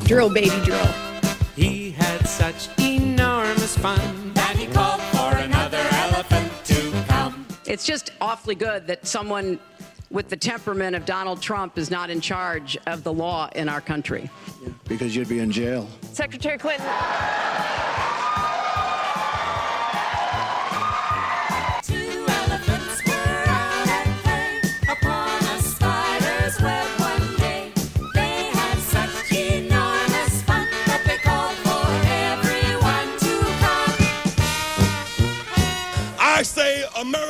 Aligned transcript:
Drill, 0.00 0.32
baby, 0.32 0.50
drill. 0.64 0.86
He 1.54 1.90
had 1.90 2.26
such 2.26 2.68
enormous 2.78 3.76
fun 3.76 4.32
that 4.34 4.56
he 4.56 4.66
called 4.66 5.00
for 5.02 5.36
another 5.36 5.82
elephant 5.92 6.50
to 6.64 7.04
come. 7.08 7.46
It's 7.66 7.84
just 7.84 8.10
awfully 8.20 8.54
good 8.54 8.86
that 8.86 9.06
someone 9.06 9.58
with 10.10 10.28
the 10.28 10.36
temperament 10.36 10.94
of 10.94 11.04
Donald 11.06 11.40
Trump 11.40 11.78
is 11.78 11.90
not 11.90 12.10
in 12.10 12.20
charge 12.20 12.76
of 12.86 13.02
the 13.04 13.12
law 13.12 13.48
in 13.54 13.68
our 13.68 13.80
country. 13.80 14.28
Because 14.86 15.16
you'd 15.16 15.28
be 15.28 15.38
in 15.38 15.50
jail. 15.50 15.88
Secretary 16.12 16.58
Clinton. 16.58 16.86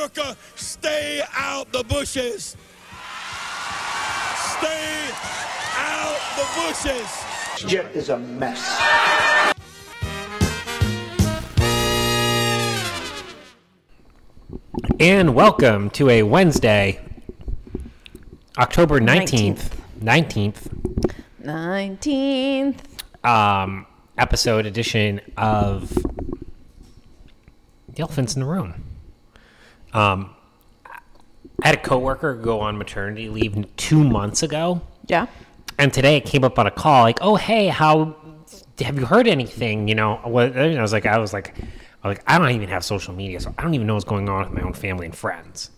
America, 0.03 0.35
stay 0.55 1.21
out 1.33 1.71
the 1.71 1.81
bushes. 1.85 2.57
Stay 4.35 5.09
out 5.77 6.19
the 6.35 6.45
bushes. 6.59 7.69
Jet 7.69 7.89
is 7.95 8.09
a 8.09 8.17
mess. 8.17 8.81
And 14.99 15.33
welcome 15.35 15.89
to 15.91 16.09
a 16.09 16.23
Wednesday, 16.23 16.99
October 18.57 18.99
19th, 18.99 19.69
19th, 20.01 20.67
19th. 21.41 23.25
um, 23.25 23.85
episode 24.17 24.65
edition 24.65 25.21
of 25.37 25.93
The 27.87 28.01
Elephants 28.01 28.35
in 28.35 28.41
the 28.41 28.47
Room. 28.47 28.83
Um, 29.93 30.31
I 31.61 31.67
had 31.67 31.75
a 31.75 31.81
coworker 31.81 32.33
go 32.35 32.59
on 32.59 32.77
maternity 32.77 33.29
leave 33.29 33.55
two 33.77 34.03
months 34.03 34.43
ago, 34.43 34.81
Yeah. 35.07 35.27
and 35.77 35.93
today 35.93 36.17
it 36.17 36.25
came 36.25 36.43
up 36.43 36.57
on 36.59 36.67
a 36.67 36.71
call 36.71 37.03
like, 37.03 37.19
"Oh, 37.21 37.35
hey, 37.35 37.67
how 37.67 38.15
have 38.81 38.99
you 38.99 39.05
heard 39.05 39.27
anything?" 39.27 39.87
You 39.87 39.95
know, 39.95 40.15
what, 40.23 40.57
I 40.57 40.81
was 40.81 40.91
like, 40.93 41.05
I 41.05 41.17
was 41.19 41.31
like, 41.31 41.57
I 42.03 42.07
was 42.09 42.17
like, 42.17 42.23
I 42.27 42.37
don't 42.37 42.49
even 42.51 42.69
have 42.69 42.83
social 42.83 43.13
media, 43.13 43.39
so 43.39 43.53
I 43.57 43.61
don't 43.61 43.73
even 43.75 43.87
know 43.87 43.93
what's 43.93 44.03
going 44.05 44.27
on 44.29 44.43
with 44.49 44.51
my 44.59 44.61
own 44.65 44.73
family 44.73 45.05
and 45.05 45.15
friends. 45.15 45.69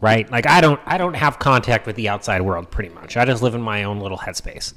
Right? 0.00 0.28
Like 0.32 0.48
I 0.48 0.60
don't 0.60 0.80
I 0.84 0.98
don't 0.98 1.14
have 1.14 1.38
contact 1.38 1.86
with 1.86 1.94
the 1.94 2.08
outside 2.08 2.40
world 2.42 2.70
pretty 2.72 2.88
much. 2.88 3.16
I 3.16 3.24
just 3.24 3.40
live 3.42 3.54
in 3.54 3.62
my 3.62 3.84
own 3.84 4.00
little 4.00 4.18
headspace. 4.18 4.74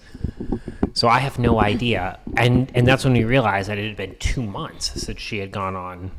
So 0.94 1.08
I 1.08 1.18
have 1.18 1.40
no 1.40 1.60
idea. 1.60 2.20
And 2.38 2.72
and 2.76 2.86
that's 2.88 3.04
when 3.04 3.14
we 3.14 3.24
realized 3.24 3.68
that 3.70 3.80
it 3.80 3.88
had 3.88 3.98
been 3.98 4.16
2 4.20 4.44
months 4.44 5.02
since 5.02 5.20
she 5.20 5.40
had 5.40 5.52
gone 5.52 5.76
on 5.76 6.12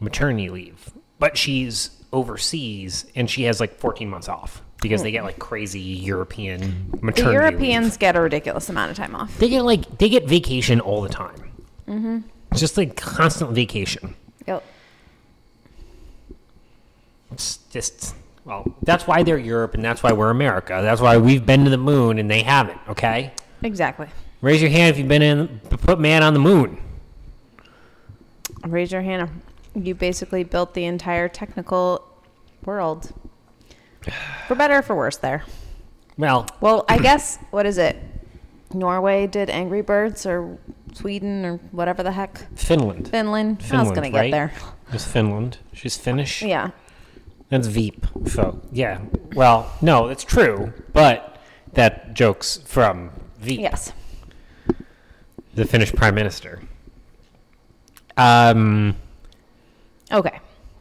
maternity 0.00 0.48
leave. 0.50 0.90
But 1.18 1.36
she's 1.36 1.90
overseas 2.12 3.06
and 3.14 3.28
she 3.28 3.44
has 3.44 3.60
like 3.60 3.78
14 3.78 4.08
months 4.08 4.28
off 4.28 4.62
because 4.80 5.02
they 5.02 5.10
get 5.10 5.24
like 5.24 5.38
crazy 5.38 5.80
European 5.80 6.90
maternity. 7.00 7.22
The 7.22 7.32
Europeans 7.32 7.90
leave. 7.92 7.98
get 7.98 8.16
a 8.16 8.20
ridiculous 8.20 8.68
amount 8.68 8.90
of 8.90 8.96
time 8.96 9.14
off. 9.14 9.36
They 9.38 9.48
get 9.48 9.62
like 9.62 9.98
they 9.98 10.08
get 10.08 10.26
vacation 10.26 10.80
all 10.80 11.00
the 11.02 11.08
time. 11.08 11.50
Mm-hmm. 11.88 12.18
Just 12.54 12.76
like 12.76 12.96
constant 12.96 13.52
vacation. 13.52 14.14
Yep. 14.46 14.62
It's 17.32 17.58
just 17.70 18.14
well, 18.44 18.76
that's 18.82 19.06
why 19.06 19.22
they're 19.24 19.38
Europe 19.38 19.74
and 19.74 19.84
that's 19.84 20.02
why 20.02 20.12
we're 20.12 20.30
America. 20.30 20.78
That's 20.82 21.00
why 21.00 21.16
we've 21.16 21.44
been 21.44 21.64
to 21.64 21.70
the 21.70 21.76
moon 21.78 22.18
and 22.18 22.30
they 22.30 22.42
haven't. 22.42 22.78
Okay, 22.88 23.32
Exactly. 23.62 24.06
raise 24.40 24.62
your 24.62 24.70
hand 24.70 24.90
if 24.94 24.98
you've 24.98 25.08
been 25.08 25.22
in 25.22 25.60
put 25.70 25.98
man 25.98 26.22
on 26.22 26.32
the 26.32 26.38
moon. 26.40 26.78
Raise 28.64 28.92
your 28.92 29.02
hand. 29.02 29.28
You 29.76 29.94
basically 29.94 30.42
built 30.42 30.72
the 30.74 30.84
entire 30.86 31.28
technical 31.28 32.02
world. 32.64 33.12
For 34.48 34.54
better 34.54 34.78
or 34.78 34.82
for 34.82 34.96
worse, 34.96 35.18
there. 35.18 35.44
Well, 36.16 36.46
Well, 36.60 36.84
I 36.88 36.98
guess, 36.98 37.38
what 37.50 37.66
is 37.66 37.76
it? 37.76 37.96
Norway 38.72 39.26
did 39.26 39.50
Angry 39.50 39.82
Birds 39.82 40.24
or 40.24 40.58
Sweden 40.94 41.44
or 41.44 41.56
whatever 41.72 42.02
the 42.02 42.12
heck? 42.12 42.46
Finland. 42.56 43.08
Finland. 43.08 43.62
I 43.70 43.82
was 43.82 43.90
going 43.90 44.10
to 44.10 44.16
right? 44.18 44.30
get 44.30 44.30
there. 44.30 44.52
It's 44.92 45.04
Finland. 45.04 45.58
She's 45.72 45.96
Finnish. 45.96 46.42
Yeah. 46.42 46.70
That's 47.50 47.66
Veep. 47.68 48.06
So 48.26 48.60
yeah. 48.72 49.00
Well, 49.34 49.70
no, 49.82 50.08
it's 50.08 50.24
true, 50.24 50.72
but 50.92 51.38
that 51.74 52.14
joke's 52.14 52.56
from 52.64 53.10
Veep. 53.38 53.60
Yes. 53.60 53.92
the 55.54 55.64
Finnish 55.64 55.92
prime 55.92 56.14
minister. 56.14 56.62
Um. 58.16 58.96
Okay. 60.12 60.40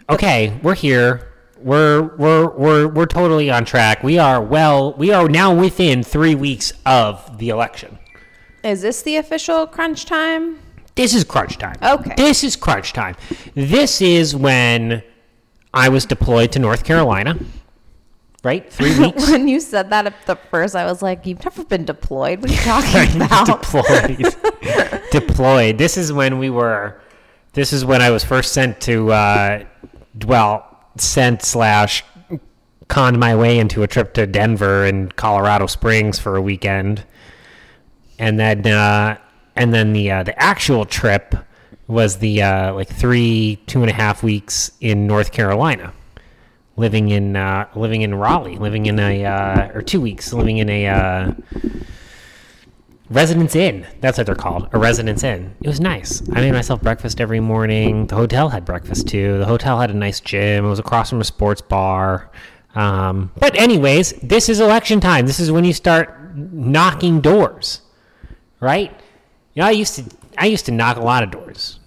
Okay, 0.09 0.59
we're 0.62 0.75
here. 0.75 1.31
We're 1.58 2.03
we're 2.18 2.50
we're 2.50 2.88
we're 2.88 3.06
totally 3.08 3.50
on 3.50 3.66
track. 3.66 4.03
We 4.03 4.19
are 4.19 4.41
well. 4.41 4.94
We 4.94 5.12
are 5.12 5.28
now 5.28 5.53
within 5.56 6.03
three 6.03 6.36
weeks 6.36 6.72
of 6.86 7.38
the 7.40 7.50
election. 7.50 7.97
Is 8.63 8.81
this 8.81 9.02
the 9.02 9.16
official 9.18 9.66
crunch 9.66 10.06
time? 10.06 10.59
This 10.96 11.13
is 11.16 11.24
crunch 11.24 11.58
time. 11.58 11.75
Okay. 11.81 12.13
This 12.18 12.44
is 12.44 12.56
crunch 12.56 12.94
time. 12.94 13.16
This 13.56 14.02
is 14.02 14.36
when 14.36 15.02
I 15.74 15.90
was 15.90 16.06
deployed 16.06 16.52
to 16.53 16.59
North 16.59 16.84
Carolina. 16.84 17.38
Right, 18.44 18.72
three 18.72 18.97
weeks. 19.00 19.30
when 19.31 19.47
you 19.47 19.59
said 19.59 19.90
that 19.90 20.06
at 20.06 20.13
the 20.28 20.36
first, 20.36 20.75
I 20.75 20.86
was 20.86 21.02
like, 21.02 21.25
"You've 21.25 21.44
never 21.44 21.63
been 21.66 21.84
deployed. 21.86 22.42
What 22.42 22.52
are 22.52 22.53
you 22.53 22.59
talking 23.02 23.22
about?" 23.22 23.47
deployed. 23.47 24.36
deployed. 25.12 25.78
This 25.80 25.97
is 25.97 26.13
when 26.13 26.38
we 26.38 26.52
were. 26.52 27.02
This 27.56 27.72
is 27.72 27.86
when 27.86 28.02
I 28.02 28.12
was 28.12 28.26
first 28.26 28.52
sent 28.52 28.82
to. 28.82 29.14
Uh, 29.14 29.64
well, 30.26 30.78
sent 30.98 31.42
slash 31.42 32.04
conned 32.90 33.18
my 33.18 33.34
way 33.34 33.58
into 33.60 33.82
a 33.82 33.88
trip 33.88 34.14
to 34.16 34.28
Denver 34.28 34.86
and 34.86 35.16
Colorado 35.16 35.66
Springs 35.66 36.20
for 36.20 36.36
a 36.36 36.42
weekend, 36.42 37.06
and 38.20 38.38
then 38.38 38.68
uh, 38.68 39.18
and 39.56 39.74
then 39.74 39.94
the 39.94 40.12
uh, 40.12 40.24
the 40.24 40.38
actual 40.38 40.84
trip 40.84 41.34
was 41.88 42.18
the 42.18 42.42
uh, 42.42 42.74
like 42.74 42.90
three 42.90 43.58
two 43.68 43.80
and 43.80 43.90
a 43.90 43.94
half 43.94 44.22
weeks 44.22 44.72
in 44.82 45.08
North 45.08 45.32
Carolina 45.32 45.94
living 46.76 47.10
in 47.10 47.38
uh, 47.38 47.70
living 47.74 48.02
in 48.02 48.16
Raleigh, 48.16 48.58
living 48.58 48.86
in 48.86 49.00
a 49.00 49.26
uh, 49.26 49.72
or 49.74 49.82
two 49.82 50.02
weeks 50.02 50.34
living 50.34 50.58
in 50.58 50.70
a 50.70 50.88
uh, 50.88 51.32
residence 53.10 53.56
inn. 53.56 53.86
That's 54.02 54.18
what 54.18 54.26
they're 54.26 54.36
called, 54.36 54.70
a 54.74 54.78
residence 54.78 55.24
inn. 55.24 55.56
It 55.62 55.68
was 55.68 55.80
nice. 55.80 56.22
I 56.34 56.42
made 56.42 56.54
myself 56.54 56.82
breakfast 56.82 57.22
every 57.22 57.40
morning. 57.40 58.08
The 58.08 58.16
hotel 58.16 58.50
had 58.50 58.66
breakfast 58.66 59.08
too. 59.08 59.38
The 59.38 59.46
hotel 59.46 59.80
had 59.80 59.92
a 59.92 59.94
nice 59.94 60.20
gym. 60.20 60.66
It 60.66 60.70
was 60.70 60.80
across 60.80 61.10
from 61.10 61.22
a 61.22 61.26
sports 61.26 61.62
bar. 61.62 62.32
Um, 62.74 63.32
but 63.38 63.56
anyways, 63.56 64.14
this 64.22 64.50
is 64.50 64.60
election 64.60 65.00
time. 65.00 65.26
This 65.26 65.40
is 65.40 65.52
when 65.52 65.64
you 65.64 65.74
start 65.74 66.36
knocking 66.36 67.22
doors, 67.22 67.82
right? 68.60 68.92
You 69.54 69.62
know, 69.62 69.68
I 69.68 69.72
used 69.72 69.96
to 69.96 70.04
I 70.38 70.48
used 70.48 70.66
to 70.66 70.72
knock 70.72 70.98
a 70.98 71.02
lot 71.02 71.24
of 71.24 71.32
doors. 71.32 71.80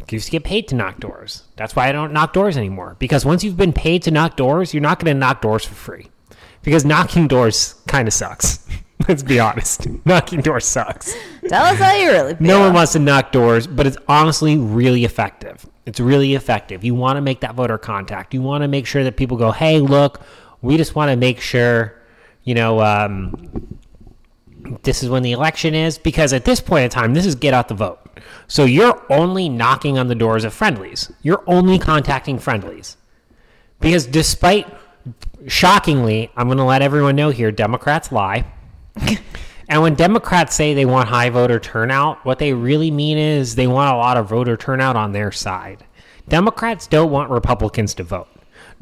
I 0.00 0.06
used 0.14 0.26
to 0.26 0.32
get 0.32 0.44
paid 0.44 0.66
to 0.68 0.74
knock 0.74 0.98
doors. 0.98 1.44
That's 1.56 1.76
why 1.76 1.88
I 1.88 1.92
don't 1.92 2.12
knock 2.12 2.32
doors 2.32 2.56
anymore. 2.56 2.96
Because 2.98 3.24
once 3.24 3.44
you've 3.44 3.56
been 3.56 3.72
paid 3.72 4.02
to 4.04 4.10
knock 4.10 4.36
doors, 4.36 4.74
you're 4.74 4.80
not 4.80 4.98
going 4.98 5.14
to 5.14 5.18
knock 5.18 5.42
doors 5.42 5.64
for 5.64 5.74
free. 5.74 6.08
Because 6.62 6.84
knocking 6.84 7.28
doors 7.28 7.74
kind 7.86 8.08
of 8.08 8.14
sucks. 8.14 8.66
Let's 9.08 9.22
be 9.22 9.40
honest. 9.40 9.86
Knocking 10.04 10.40
doors 10.40 10.66
sucks. 10.66 11.14
Tell 11.48 11.64
us 11.64 11.78
how 11.78 11.94
you 11.94 12.10
really 12.10 12.34
feel. 12.34 12.46
No 12.46 12.60
one 12.60 12.74
wants 12.74 12.92
to 12.92 12.98
knock 12.98 13.32
doors, 13.32 13.66
but 13.66 13.86
it's 13.86 13.96
honestly 14.08 14.56
really 14.56 15.04
effective. 15.04 15.66
It's 15.86 16.00
really 16.00 16.34
effective. 16.34 16.84
You 16.84 16.94
want 16.94 17.16
to 17.16 17.20
make 17.20 17.40
that 17.40 17.54
voter 17.54 17.78
contact. 17.78 18.34
You 18.34 18.42
want 18.42 18.62
to 18.62 18.68
make 18.68 18.86
sure 18.86 19.02
that 19.04 19.16
people 19.16 19.36
go, 19.36 19.52
hey, 19.52 19.80
look, 19.80 20.20
we 20.60 20.76
just 20.76 20.94
want 20.94 21.10
to 21.10 21.16
make 21.16 21.40
sure, 21.40 21.94
you 22.44 22.54
know, 22.54 22.80
um, 22.80 23.78
this 24.82 25.02
is 25.02 25.08
when 25.08 25.22
the 25.22 25.32
election 25.32 25.74
is. 25.74 25.96
Because 25.96 26.32
at 26.32 26.44
this 26.44 26.60
point 26.60 26.84
in 26.84 26.90
time, 26.90 27.14
this 27.14 27.24
is 27.24 27.34
get 27.34 27.54
out 27.54 27.68
the 27.68 27.74
vote. 27.74 28.00
So 28.48 28.64
you're 28.64 29.02
only 29.10 29.48
knocking 29.48 29.98
on 29.98 30.08
the 30.08 30.14
doors 30.14 30.44
of 30.44 30.52
friendlies. 30.52 31.10
You're 31.22 31.42
only 31.46 31.78
contacting 31.78 32.38
friendlies. 32.38 32.98
Because 33.80 34.04
despite, 34.04 34.66
shockingly, 35.46 36.30
I'm 36.36 36.48
going 36.48 36.58
to 36.58 36.64
let 36.64 36.82
everyone 36.82 37.16
know 37.16 37.30
here 37.30 37.50
Democrats 37.50 38.12
lie. 38.12 38.44
And 39.70 39.82
when 39.82 39.94
Democrats 39.94 40.56
say 40.56 40.74
they 40.74 40.84
want 40.84 41.08
high 41.08 41.30
voter 41.30 41.60
turnout, 41.60 42.24
what 42.24 42.40
they 42.40 42.52
really 42.52 42.90
mean 42.90 43.16
is 43.18 43.54
they 43.54 43.68
want 43.68 43.94
a 43.94 43.96
lot 43.96 44.16
of 44.16 44.28
voter 44.28 44.56
turnout 44.56 44.96
on 44.96 45.12
their 45.12 45.30
side. 45.30 45.86
Democrats 46.28 46.88
don't 46.88 47.12
want 47.12 47.30
Republicans 47.30 47.94
to 47.94 48.02
vote. 48.02 48.26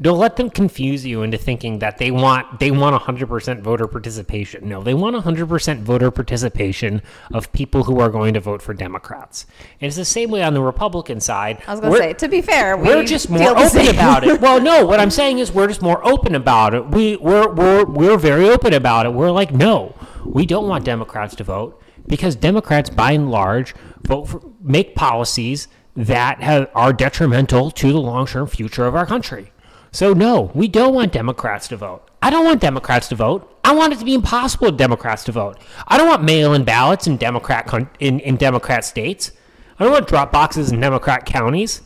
Don't 0.01 0.17
let 0.17 0.37
them 0.37 0.49
confuse 0.49 1.05
you 1.05 1.23
into 1.23 1.37
thinking 1.37 1.79
that 1.79 1.97
they 1.97 2.09
want 2.09 2.59
they 2.59 2.71
want 2.71 3.01
100% 3.01 3.61
voter 3.61 3.85
participation. 3.85 4.69
No, 4.69 4.81
they 4.81 4.93
want 4.93 5.15
100% 5.15 5.81
voter 5.81 6.09
participation 6.09 7.01
of 7.33 7.51
people 7.51 7.83
who 7.83 7.99
are 7.99 8.09
going 8.09 8.33
to 8.33 8.39
vote 8.39 8.61
for 8.61 8.73
Democrats. 8.73 9.45
And 9.81 9.87
it's 9.87 9.97
the 9.97 10.05
same 10.05 10.31
way 10.31 10.41
on 10.41 10.53
the 10.53 10.61
Republican 10.61 11.19
side. 11.19 11.61
I 11.67 11.71
was 11.71 11.81
going 11.81 11.93
to 11.93 11.99
say, 11.99 12.13
to 12.13 12.29
be 12.29 12.41
fair, 12.41 12.77
we 12.77 12.87
we're 12.87 13.03
just 13.03 13.29
more 13.29 13.57
open 13.57 13.87
about 13.87 14.23
it. 14.23 14.39
Well, 14.49 14.61
no, 14.61 14.85
what 14.85 15.01
I'm 15.01 15.11
saying 15.11 15.39
is 15.39 15.51
we're 15.51 15.67
just 15.67 15.81
more 15.81 16.05
open 16.07 16.33
about 16.33 16.73
it. 16.73 16.87
We 16.87 17.17
we're 17.17 17.53
we're 17.53 17.83
we're 17.83 18.17
very 18.17 18.47
open 18.49 18.73
about 18.73 19.05
it. 19.05 19.13
We're 19.13 19.31
like, 19.31 19.51
no, 19.51 19.95
we 20.25 20.45
don't 20.45 20.67
want 20.67 20.85
Democrats 20.85 21.35
to 21.35 21.43
vote 21.43 21.81
because 22.07 22.35
Democrats, 22.37 22.89
by 22.89 23.11
and 23.11 23.29
large, 23.29 23.75
vote 24.01 24.25
for, 24.25 24.41
make 24.61 24.95
policies 24.95 25.67
that 25.95 26.41
have, 26.41 26.69
are 26.73 26.93
detrimental 26.93 27.69
to 27.71 27.91
the 27.91 27.99
long 27.99 28.25
term 28.27 28.47
future 28.47 28.85
of 28.85 28.95
our 28.95 29.05
country. 29.05 29.51
So, 29.91 30.13
no, 30.13 30.51
we 30.53 30.67
don't 30.67 30.93
want 30.93 31.11
Democrats 31.11 31.67
to 31.69 31.77
vote. 31.77 32.03
I 32.21 32.29
don't 32.29 32.45
want 32.45 32.61
Democrats 32.61 33.07
to 33.09 33.15
vote. 33.15 33.59
I 33.63 33.73
want 33.73 33.93
it 33.93 33.99
to 33.99 34.05
be 34.05 34.13
impossible 34.13 34.67
for 34.67 34.75
Democrats 34.75 35.23
to 35.25 35.31
vote. 35.31 35.57
I 35.87 35.97
don't 35.97 36.07
want 36.07 36.23
mail-in 36.23 36.63
ballots 36.63 37.07
in 37.07 37.17
Democrat 37.17 37.71
in, 37.99 38.19
in 38.19 38.35
Democrat 38.35 38.85
states. 38.85 39.31
I 39.79 39.83
don't 39.83 39.93
want 39.93 40.07
drop 40.07 40.31
boxes 40.31 40.71
in 40.71 40.79
Democrat 40.79 41.25
counties. 41.25 41.81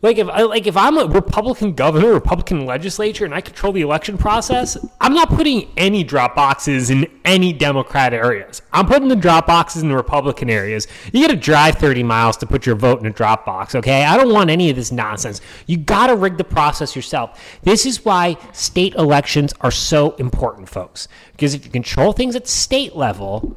Like 0.00 0.18
if 0.18 0.28
I 0.28 0.42
like 0.42 0.68
if 0.68 0.76
I'm 0.76 0.96
a 0.96 1.06
Republican 1.06 1.74
governor, 1.74 2.12
Republican 2.12 2.66
legislature, 2.66 3.24
and 3.24 3.34
I 3.34 3.40
control 3.40 3.72
the 3.72 3.80
election 3.80 4.16
process, 4.16 4.76
I'm 5.00 5.12
not 5.12 5.28
putting 5.28 5.68
any 5.76 6.04
drop 6.04 6.36
boxes 6.36 6.90
in 6.90 7.06
any 7.24 7.52
Democrat 7.52 8.14
areas. 8.14 8.62
I'm 8.72 8.86
putting 8.86 9.08
the 9.08 9.16
drop 9.16 9.48
boxes 9.48 9.82
in 9.82 9.88
the 9.88 9.96
Republican 9.96 10.50
areas. 10.50 10.86
You 11.12 11.26
got 11.26 11.32
to 11.32 11.36
drive 11.36 11.76
30 11.76 12.04
miles 12.04 12.36
to 12.36 12.46
put 12.46 12.64
your 12.64 12.76
vote 12.76 13.00
in 13.00 13.06
a 13.06 13.10
drop 13.10 13.44
box. 13.44 13.74
Okay, 13.74 14.04
I 14.04 14.16
don't 14.16 14.32
want 14.32 14.50
any 14.50 14.70
of 14.70 14.76
this 14.76 14.92
nonsense. 14.92 15.40
You 15.66 15.76
got 15.76 16.06
to 16.06 16.16
rig 16.16 16.36
the 16.36 16.44
process 16.44 16.94
yourself. 16.94 17.58
This 17.64 17.84
is 17.84 18.04
why 18.04 18.36
state 18.52 18.94
elections 18.94 19.52
are 19.62 19.72
so 19.72 20.12
important, 20.12 20.68
folks. 20.68 21.08
Because 21.32 21.54
if 21.54 21.64
you 21.64 21.72
control 21.72 22.12
things 22.12 22.36
at 22.36 22.46
state 22.46 22.94
level, 22.94 23.56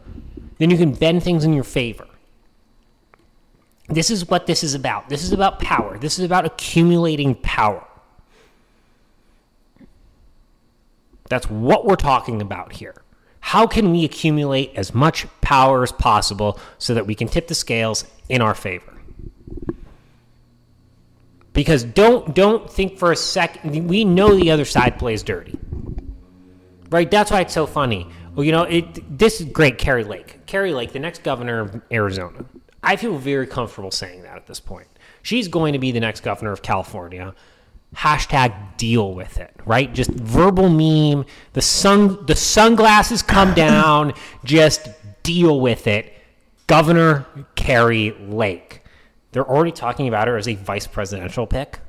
then 0.57 0.71
you 0.71 0.77
can 0.77 0.93
bend 0.93 1.21
things 1.21 1.43
in 1.43 1.53
your 1.53 1.63
favor. 1.63 2.07
This 3.91 4.09
is 4.09 4.29
what 4.29 4.47
this 4.47 4.63
is 4.63 4.73
about. 4.73 5.09
This 5.09 5.23
is 5.23 5.33
about 5.33 5.59
power. 5.59 5.97
This 5.97 6.17
is 6.17 6.25
about 6.25 6.45
accumulating 6.45 7.35
power. 7.35 7.85
That's 11.29 11.49
what 11.49 11.85
we're 11.85 11.95
talking 11.95 12.41
about 12.41 12.73
here. 12.73 12.95
How 13.41 13.67
can 13.67 13.91
we 13.91 14.05
accumulate 14.05 14.71
as 14.75 14.93
much 14.93 15.25
power 15.41 15.83
as 15.83 15.91
possible 15.91 16.59
so 16.77 16.93
that 16.93 17.05
we 17.05 17.15
can 17.15 17.27
tip 17.27 17.47
the 17.47 17.55
scales 17.55 18.05
in 18.29 18.41
our 18.41 18.55
favor? 18.55 18.93
Because 21.53 21.83
don't 21.83 22.33
don't 22.33 22.69
think 22.69 22.97
for 22.97 23.11
a 23.11 23.15
second 23.15 23.87
we 23.87 24.05
know 24.05 24.35
the 24.35 24.51
other 24.51 24.63
side 24.63 24.97
plays 24.97 25.21
dirty. 25.21 25.57
Right? 26.89 27.09
That's 27.09 27.31
why 27.31 27.41
it's 27.41 27.53
so 27.53 27.65
funny. 27.65 28.07
Well, 28.35 28.45
you 28.45 28.53
know, 28.53 28.63
it 28.63 29.17
this 29.17 29.41
is 29.41 29.47
great 29.47 29.77
Kari 29.77 30.05
Lake. 30.05 30.45
Kari 30.45 30.73
Lake, 30.73 30.93
the 30.93 30.99
next 30.99 31.23
governor 31.23 31.59
of 31.59 31.81
Arizona. 31.91 32.45
I 32.83 32.95
feel 32.95 33.17
very 33.17 33.47
comfortable 33.47 33.91
saying 33.91 34.23
that 34.23 34.35
at 34.35 34.47
this 34.47 34.59
point. 34.59 34.87
She's 35.21 35.47
going 35.47 35.73
to 35.73 35.79
be 35.79 35.91
the 35.91 35.99
next 35.99 36.21
governor 36.21 36.51
of 36.51 36.61
California. 36.61 37.35
Hashtag 37.95 38.77
deal 38.77 39.13
with 39.13 39.37
it, 39.37 39.53
right? 39.65 39.93
Just 39.93 40.11
verbal 40.11 40.69
meme. 40.69 41.25
The 41.53 41.61
sun, 41.61 42.25
the 42.25 42.35
sunglasses 42.35 43.21
come 43.21 43.53
down. 43.55 44.13
Just 44.43 44.89
deal 45.23 45.59
with 45.59 45.87
it. 45.87 46.13
Governor 46.67 47.25
Kari 47.55 48.11
Lake. 48.11 48.83
They're 49.31 49.47
already 49.47 49.71
talking 49.71 50.07
about 50.07 50.27
her 50.27 50.37
as 50.37 50.47
a 50.47 50.55
vice 50.55 50.87
presidential 50.87 51.45
pick. 51.45 51.79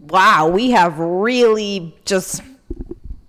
Wow, 0.00 0.48
we 0.48 0.70
have 0.70 0.98
really 0.98 1.94
just 2.04 2.42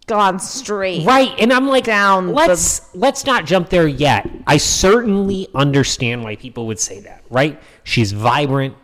gone 0.07 0.39
straight. 0.39 1.05
Right, 1.05 1.33
and 1.39 1.51
I'm 1.51 1.67
like, 1.67 1.85
Down 1.85 2.33
Let's 2.33 2.93
let's 2.95 3.25
not 3.25 3.45
jump 3.45 3.69
there 3.69 3.87
yet. 3.87 4.29
I 4.47 4.57
certainly 4.57 5.47
understand 5.53 6.23
why 6.23 6.35
people 6.35 6.67
would 6.67 6.79
say 6.79 6.99
that. 7.01 7.23
Right? 7.29 7.61
She's 7.83 8.11
vibrant. 8.11 8.75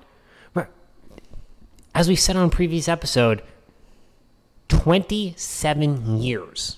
But 0.54 0.70
As 1.94 2.08
we 2.08 2.16
said 2.16 2.36
on 2.36 2.48
a 2.48 2.50
previous 2.50 2.88
episode, 2.88 3.42
27 4.70 6.22
years 6.22 6.78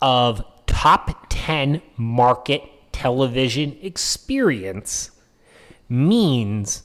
of 0.00 0.44
top 0.66 1.26
10 1.28 1.82
market 1.96 2.62
television 2.92 3.76
experience 3.82 5.10
means 5.88 6.82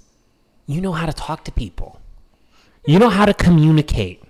you 0.68 0.82
know 0.82 0.92
how 0.92 1.06
to 1.06 1.14
talk 1.14 1.44
to 1.46 1.52
people. 1.52 2.00
You 2.86 3.00
know 3.00 3.10
how 3.10 3.26
to 3.26 3.34
communicate. 3.34 4.24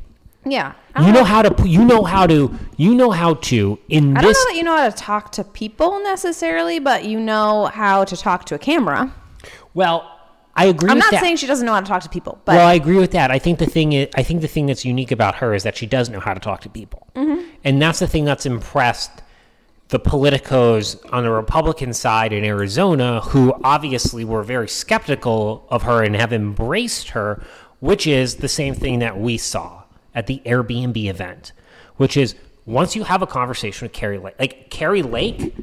Yeah. 0.45 0.73
You 0.99 1.11
know 1.11 1.23
how 1.23 1.41
to 1.43 1.67
you 1.69 1.85
know 1.85 2.03
how 2.03 2.25
to 2.27 2.51
you 2.77 2.95
know 2.95 3.11
how 3.11 3.35
to 3.35 3.77
in 3.89 4.17
I 4.17 4.21
don't 4.21 4.29
this 4.29 4.37
know 4.43 4.51
that 4.51 4.57
you 4.57 4.63
know 4.63 4.75
how 4.77 4.89
to 4.89 4.95
talk 4.95 5.31
to 5.33 5.43
people 5.43 6.01
necessarily, 6.03 6.79
but 6.79 7.05
you 7.05 7.19
know 7.19 7.65
how 7.67 8.03
to 8.05 8.17
talk 8.17 8.45
to 8.45 8.55
a 8.55 8.59
camera. 8.59 9.13
well 9.73 10.17
I 10.53 10.65
agree 10.65 10.89
I'm 10.89 10.97
with 10.97 11.05
not 11.05 11.11
that. 11.11 11.21
saying 11.21 11.37
she 11.37 11.47
doesn't 11.47 11.65
know 11.65 11.73
how 11.73 11.79
to 11.79 11.85
talk 11.85 12.01
to 12.03 12.09
people, 12.09 12.41
but 12.43 12.55
well, 12.55 12.67
I 12.67 12.73
agree 12.73 12.97
with 12.97 13.11
that. 13.11 13.31
I 13.31 13.39
think 13.39 13.57
the 13.59 13.65
thing 13.65 13.93
is, 13.93 14.09
I 14.15 14.23
think 14.23 14.41
the 14.41 14.49
thing 14.49 14.65
that's 14.65 14.83
unique 14.83 15.11
about 15.11 15.35
her 15.35 15.53
is 15.53 15.63
that 15.63 15.77
she 15.77 15.85
does 15.85 16.09
know 16.09 16.19
how 16.19 16.33
to 16.33 16.41
talk 16.41 16.59
to 16.61 16.69
people, 16.69 17.07
Mm-hmm. 17.15 17.49
and 17.63 17.81
that's 17.81 17.99
the 17.99 18.07
thing 18.07 18.25
that's 18.25 18.45
impressed 18.45 19.11
the 19.89 19.99
politicos 19.99 20.97
on 21.13 21.23
the 21.23 21.29
Republican 21.31 21.93
side 21.93 22.31
in 22.33 22.43
Arizona, 22.45 23.19
who 23.21 23.53
obviously 23.63 24.23
were 24.25 24.41
very 24.43 24.67
skeptical 24.67 25.65
of 25.69 25.83
her 25.83 26.01
and 26.03 26.15
have 26.15 26.31
embraced 26.33 27.09
her, 27.09 27.43
which 27.79 28.07
is 28.07 28.35
the 28.37 28.47
same 28.47 28.73
thing 28.73 28.99
that 28.99 29.19
we 29.19 29.37
saw 29.37 29.80
at 30.13 30.27
the 30.27 30.41
Airbnb 30.45 30.97
event, 31.09 31.51
which 31.97 32.17
is 32.17 32.35
once 32.65 32.95
you 32.95 33.03
have 33.03 33.21
a 33.21 33.27
conversation 33.27 33.85
with 33.85 33.93
Kari 33.93 34.17
Lake, 34.17 34.35
like 34.39 34.69
Kari 34.69 35.03
Lake 35.03 35.53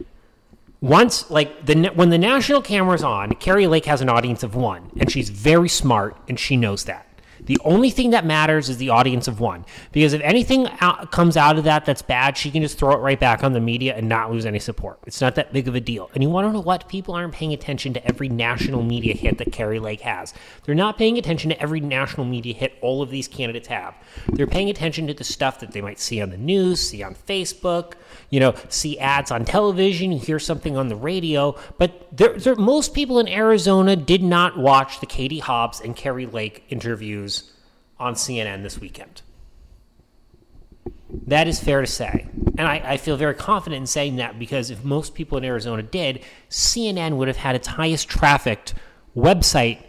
once 0.80 1.30
like 1.30 1.66
the 1.66 1.88
when 1.94 2.10
the 2.10 2.18
national 2.18 2.62
camera's 2.62 3.02
on 3.02 3.32
kari 3.32 3.66
lake 3.66 3.84
has 3.84 4.00
an 4.00 4.08
audience 4.08 4.44
of 4.44 4.54
one 4.54 4.90
and 4.98 5.10
she's 5.10 5.28
very 5.28 5.68
smart 5.68 6.16
and 6.28 6.38
she 6.38 6.56
knows 6.56 6.84
that 6.84 7.07
the 7.48 7.58
only 7.64 7.88
thing 7.88 8.10
that 8.10 8.26
matters 8.26 8.68
is 8.68 8.76
the 8.76 8.90
audience 8.90 9.26
of 9.26 9.40
one. 9.40 9.64
Because 9.90 10.12
if 10.12 10.20
anything 10.20 10.68
out, 10.80 11.10
comes 11.10 11.34
out 11.34 11.56
of 11.56 11.64
that 11.64 11.86
that's 11.86 12.02
bad 12.02 12.36
she 12.36 12.50
can 12.50 12.62
just 12.62 12.78
throw 12.78 12.92
it 12.92 12.98
right 12.98 13.18
back 13.18 13.42
on 13.42 13.54
the 13.54 13.60
media 13.60 13.96
and 13.96 14.06
not 14.06 14.30
lose 14.30 14.44
any 14.44 14.58
support. 14.58 14.98
It's 15.06 15.20
not 15.22 15.34
that 15.36 15.52
big 15.52 15.66
of 15.66 15.74
a 15.74 15.80
deal. 15.80 16.10
And 16.12 16.22
you 16.22 16.28
want 16.28 16.46
to 16.46 16.52
know 16.52 16.60
what? 16.60 16.88
People 16.88 17.14
aren't 17.14 17.32
paying 17.32 17.54
attention 17.54 17.94
to 17.94 18.06
every 18.06 18.28
national 18.28 18.82
media 18.82 19.14
hit 19.14 19.38
that 19.38 19.50
kari 19.50 19.78
lake 19.78 20.02
has. 20.02 20.34
They're 20.64 20.74
not 20.74 20.98
paying 20.98 21.16
attention 21.16 21.48
to 21.48 21.60
every 21.60 21.80
national 21.80 22.26
media 22.26 22.52
hit 22.52 22.74
all 22.82 23.00
of 23.00 23.08
these 23.08 23.26
candidates 23.26 23.68
have. 23.68 23.94
They're 24.28 24.46
paying 24.46 24.68
attention 24.68 25.06
to 25.06 25.14
the 25.14 25.24
stuff 25.24 25.58
that 25.60 25.72
they 25.72 25.80
might 25.80 25.98
see 25.98 26.20
on 26.20 26.28
the 26.28 26.36
news 26.36 26.80
see 26.80 27.02
on 27.02 27.14
facebook 27.14 27.94
you 28.30 28.40
know, 28.40 28.54
see 28.68 28.98
ads 28.98 29.30
on 29.30 29.44
television, 29.44 30.12
hear 30.12 30.38
something 30.38 30.76
on 30.76 30.88
the 30.88 30.96
radio. 30.96 31.56
But 31.78 32.08
there, 32.12 32.34
there, 32.34 32.56
most 32.56 32.92
people 32.92 33.18
in 33.18 33.28
Arizona 33.28 33.96
did 33.96 34.22
not 34.22 34.58
watch 34.58 35.00
the 35.00 35.06
Katie 35.06 35.38
Hobbs 35.38 35.80
and 35.80 35.96
Kari 35.96 36.26
Lake 36.26 36.64
interviews 36.68 37.37
on 37.98 38.14
CNN 38.14 38.62
this 38.62 38.78
weekend. 38.78 39.22
That 41.26 41.48
is 41.48 41.58
fair 41.60 41.80
to 41.80 41.86
say. 41.86 42.26
And 42.58 42.66
I, 42.66 42.82
I 42.84 42.96
feel 42.96 43.16
very 43.16 43.34
confident 43.34 43.80
in 43.80 43.86
saying 43.86 44.16
that 44.16 44.38
because 44.38 44.70
if 44.70 44.84
most 44.84 45.14
people 45.14 45.38
in 45.38 45.44
Arizona 45.44 45.82
did, 45.82 46.22
CNN 46.50 47.16
would 47.16 47.28
have 47.28 47.38
had 47.38 47.54
its 47.54 47.66
highest 47.68 48.08
trafficked 48.08 48.74
website 49.16 49.82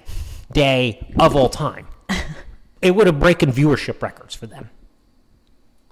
day 0.51 1.13
of 1.19 1.35
all 1.35 1.49
time. 1.49 1.87
it 2.81 2.95
would 2.95 3.07
have 3.07 3.19
broken 3.19 3.51
viewership 3.51 4.01
records 4.01 4.33
for 4.33 4.47
them. 4.47 4.69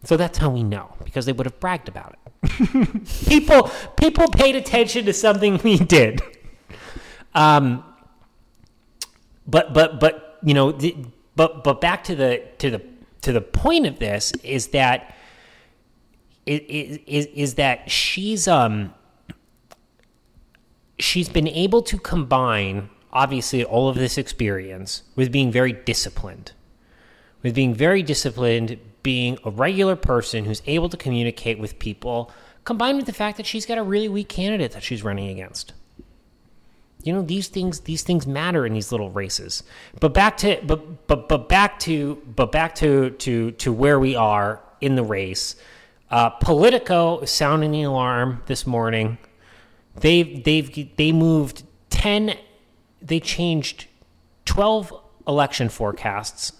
So 0.03 0.15
that's 0.15 0.37
how 0.37 0.49
we 0.49 0.63
know 0.63 0.95
because 1.03 1.25
they 1.25 1.33
would 1.33 1.45
have 1.45 1.59
bragged 1.59 1.89
about 1.89 2.13
it. 2.13 2.19
people 3.27 3.69
people 3.97 4.27
paid 4.29 4.55
attention 4.55 5.05
to 5.05 5.13
something 5.13 5.59
we 5.63 5.77
did. 5.77 6.21
Um, 7.33 7.83
but 9.47 9.73
but 9.73 9.99
but 9.99 10.39
you 10.43 10.53
know, 10.53 10.71
the, 10.71 10.95
but 11.37 11.63
but 11.63 11.79
back 11.79 12.03
to 12.03 12.15
the 12.15 12.43
to 12.57 12.69
the 12.69 12.81
to 13.21 13.31
the 13.31 13.39
point 13.41 13.85
of 13.85 13.99
this 13.99 14.33
is 14.43 14.67
that 14.69 15.15
is 16.45 16.99
is, 17.07 17.25
is 17.27 17.55
that 17.55 17.89
she's 17.89 18.45
um 18.45 18.93
she's 20.99 21.29
been 21.29 21.47
able 21.47 21.81
to 21.83 21.97
combine 21.97 22.89
obviously 23.13 23.63
all 23.63 23.87
of 23.87 23.95
this 23.95 24.17
experience 24.17 25.03
with 25.15 25.31
being 25.31 25.49
very 25.49 25.71
disciplined 25.71 26.51
with 27.47 27.55
being 27.55 27.73
very 27.73 28.03
disciplined, 28.03 28.77
being 29.03 29.37
a 29.45 29.49
regular 29.49 29.95
person 29.95 30.45
who's 30.45 30.61
able 30.65 30.89
to 30.89 30.97
communicate 30.97 31.59
with 31.59 31.79
people, 31.79 32.31
combined 32.65 32.97
with 32.97 33.05
the 33.05 33.13
fact 33.13 33.37
that 33.37 33.45
she's 33.45 33.65
got 33.65 33.77
a 33.77 33.83
really 33.83 34.09
weak 34.09 34.29
candidate 34.29 34.71
that 34.71 34.83
she's 34.83 35.03
running 35.03 35.29
against. 35.29 35.73
You 37.07 37.13
know, 37.13 37.21
these 37.21 37.47
things 37.47 37.79
these 37.81 38.03
things 38.03 38.27
matter 38.27 38.65
in 38.65 38.73
these 38.73 38.91
little 38.91 39.09
races. 39.09 39.63
But 40.01 40.13
back 40.13 40.35
to 40.39 40.59
but 40.61 41.07
but 41.07 41.29
but 41.29 41.47
back 41.47 41.79
to 41.79 42.21
but 42.35 42.51
back 42.51 42.75
to 42.75 43.11
to 43.11 43.51
to 43.51 43.71
where 43.71 43.97
we 43.97 44.13
are 44.13 44.61
in 44.81 44.95
the 44.97 45.03
race. 45.03 45.55
Uh, 46.11 46.31
Politico 46.31 47.19
is 47.19 47.31
sounding 47.31 47.71
the 47.71 47.83
alarm 47.83 48.43
this 48.47 48.67
morning. 48.67 49.19
They've 49.95 50.43
they've 50.43 50.95
they 50.97 51.13
moved 51.13 51.63
ten. 51.89 52.37
They 53.01 53.21
changed 53.21 53.87
twelve 54.43 54.93
election 55.25 55.69
forecasts 55.69 56.51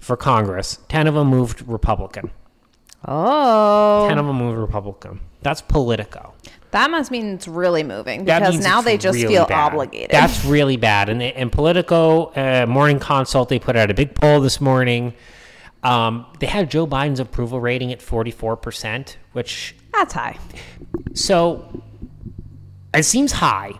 for 0.00 0.16
Congress. 0.16 0.80
Ten 0.88 1.06
of 1.06 1.14
them 1.14 1.28
moved 1.28 1.62
Republican. 1.68 2.32
oh 3.06 4.06
10 4.08 4.18
of 4.18 4.26
them 4.26 4.38
moved 4.38 4.58
Republican. 4.58 5.20
That's 5.42 5.62
Politico. 5.62 6.34
That 6.70 6.90
must 6.90 7.10
mean 7.10 7.34
it's 7.34 7.48
really 7.48 7.82
moving 7.82 8.24
because 8.24 8.62
now 8.62 8.80
they 8.80 8.98
just 8.98 9.16
really 9.16 9.34
feel 9.34 9.46
bad. 9.46 9.72
obligated. 9.72 10.10
That's 10.10 10.44
really 10.44 10.76
bad. 10.76 11.08
And, 11.08 11.20
they, 11.20 11.32
and 11.32 11.50
Politico, 11.50 12.26
uh, 12.26 12.66
Morning 12.68 12.98
Consult, 12.98 13.48
they 13.48 13.58
put 13.58 13.76
out 13.76 13.90
a 13.90 13.94
big 13.94 14.14
poll 14.14 14.40
this 14.40 14.60
morning. 14.60 15.14
Um, 15.82 16.26
they 16.40 16.46
had 16.46 16.70
Joe 16.70 16.86
Biden's 16.86 17.20
approval 17.20 17.60
rating 17.60 17.92
at 17.92 18.00
44%, 18.00 19.16
which 19.32 19.76
That's 19.92 20.12
high. 20.12 20.38
So 21.14 21.82
it 22.94 23.04
seems 23.04 23.32
high. 23.32 23.72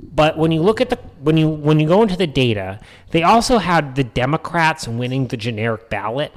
But 0.00 0.38
when 0.38 0.52
you 0.52 0.62
look 0.62 0.80
at 0.80 0.90
the 0.90 0.96
when 1.20 1.36
you 1.36 1.48
when 1.48 1.80
you 1.80 1.88
go 1.88 2.02
into 2.02 2.16
the 2.16 2.26
data, 2.26 2.80
they 3.10 3.22
also 3.22 3.58
had 3.58 3.94
the 3.94 4.04
Democrats 4.04 4.86
winning 4.86 5.26
the 5.26 5.36
generic 5.36 5.90
ballot, 5.90 6.32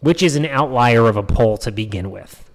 which 0.00 0.22
is 0.22 0.36
an 0.36 0.46
outlier 0.46 1.06
of 1.06 1.16
a 1.16 1.22
poll 1.22 1.58
to 1.58 1.70
begin 1.70 2.10
with. 2.10 2.47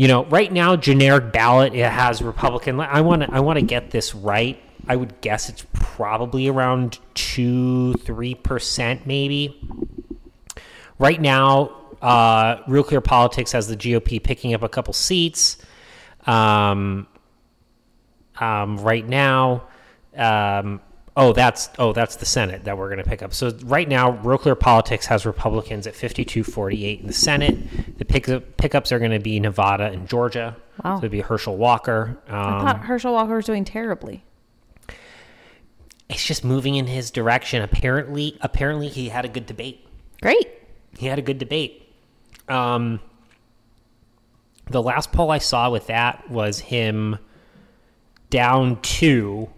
You 0.00 0.08
know, 0.08 0.24
right 0.24 0.50
now 0.50 0.76
generic 0.76 1.30
ballot 1.30 1.74
it 1.74 1.84
has 1.84 2.22
Republican. 2.22 2.80
I 2.80 3.02
want 3.02 3.20
to 3.20 3.30
I 3.30 3.40
want 3.40 3.58
to 3.58 3.64
get 3.66 3.90
this 3.90 4.14
right. 4.14 4.58
I 4.88 4.96
would 4.96 5.20
guess 5.20 5.50
it's 5.50 5.66
probably 5.74 6.48
around 6.48 6.98
two 7.12 7.92
three 7.92 8.34
percent 8.34 9.06
maybe. 9.06 9.60
Right 10.98 11.20
now, 11.20 11.76
uh, 12.00 12.62
Real 12.66 12.82
Clear 12.82 13.02
Politics 13.02 13.52
has 13.52 13.68
the 13.68 13.76
GOP 13.76 14.24
picking 14.24 14.54
up 14.54 14.62
a 14.62 14.70
couple 14.70 14.94
seats. 14.94 15.58
Um, 16.26 17.06
um, 18.38 18.78
right 18.78 19.06
now, 19.06 19.64
um, 20.16 20.80
oh, 21.20 21.32
that's 21.32 21.68
oh, 21.78 21.92
that's 21.92 22.16
the 22.16 22.26
Senate 22.26 22.64
that 22.64 22.76
we're 22.78 22.88
going 22.88 23.02
to 23.02 23.08
pick 23.08 23.22
up. 23.22 23.34
So 23.34 23.50
right 23.64 23.88
now, 23.88 24.12
Real 24.12 24.38
Clear 24.38 24.54
Politics 24.54 25.06
has 25.06 25.26
Republicans 25.26 25.86
at 25.86 25.94
52-48 25.94 27.00
in 27.00 27.06
the 27.06 27.12
Senate. 27.12 27.98
The 27.98 28.04
pick, 28.04 28.56
pickups 28.56 28.90
are 28.90 28.98
going 28.98 29.10
to 29.10 29.20
be 29.20 29.38
Nevada 29.38 29.84
and 29.84 30.08
Georgia. 30.08 30.56
Wow. 30.82 30.96
So 30.96 31.00
it'd 31.00 31.10
be 31.12 31.20
Herschel 31.20 31.56
Walker. 31.56 32.18
Um, 32.26 32.34
I 32.34 32.60
thought 32.60 32.80
Herschel 32.84 33.12
Walker 33.12 33.36
was 33.36 33.44
doing 33.44 33.64
terribly. 33.64 34.24
it's 36.08 36.24
just 36.24 36.44
moving 36.44 36.74
in 36.74 36.86
his 36.86 37.10
direction. 37.10 37.62
Apparently, 37.62 38.36
apparently 38.40 38.88
he 38.88 39.10
had 39.10 39.24
a 39.24 39.28
good 39.28 39.46
debate. 39.46 39.86
Great. 40.22 40.48
He 40.98 41.06
had 41.06 41.18
a 41.18 41.22
good 41.22 41.38
debate. 41.38 41.86
Um, 42.48 42.98
the 44.70 44.82
last 44.82 45.12
poll 45.12 45.30
I 45.30 45.38
saw 45.38 45.70
with 45.70 45.86
that 45.88 46.30
was 46.30 46.60
him 46.60 47.18
down 48.30 48.80
two, 48.82 49.50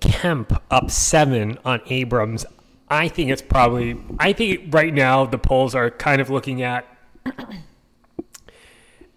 Kemp 0.00 0.62
up 0.70 0.90
seven 0.90 1.58
on 1.64 1.80
Abrams. 1.86 2.46
I 2.88 3.08
think 3.08 3.30
it's 3.30 3.42
probably. 3.42 4.00
I 4.18 4.32
think 4.32 4.72
right 4.72 4.92
now 4.92 5.24
the 5.26 5.38
polls 5.38 5.74
are 5.74 5.90
kind 5.90 6.20
of 6.20 6.30
looking 6.30 6.62
at. 6.62 6.86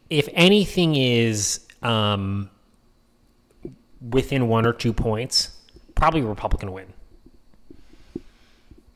If 0.09 0.29
anything 0.31 0.95
is 0.95 1.67
um, 1.81 2.49
within 4.09 4.47
one 4.47 4.65
or 4.65 4.71
two 4.71 4.93
points, 4.93 5.57
probably 5.95 6.21
Republican 6.21 6.71
win 6.71 6.93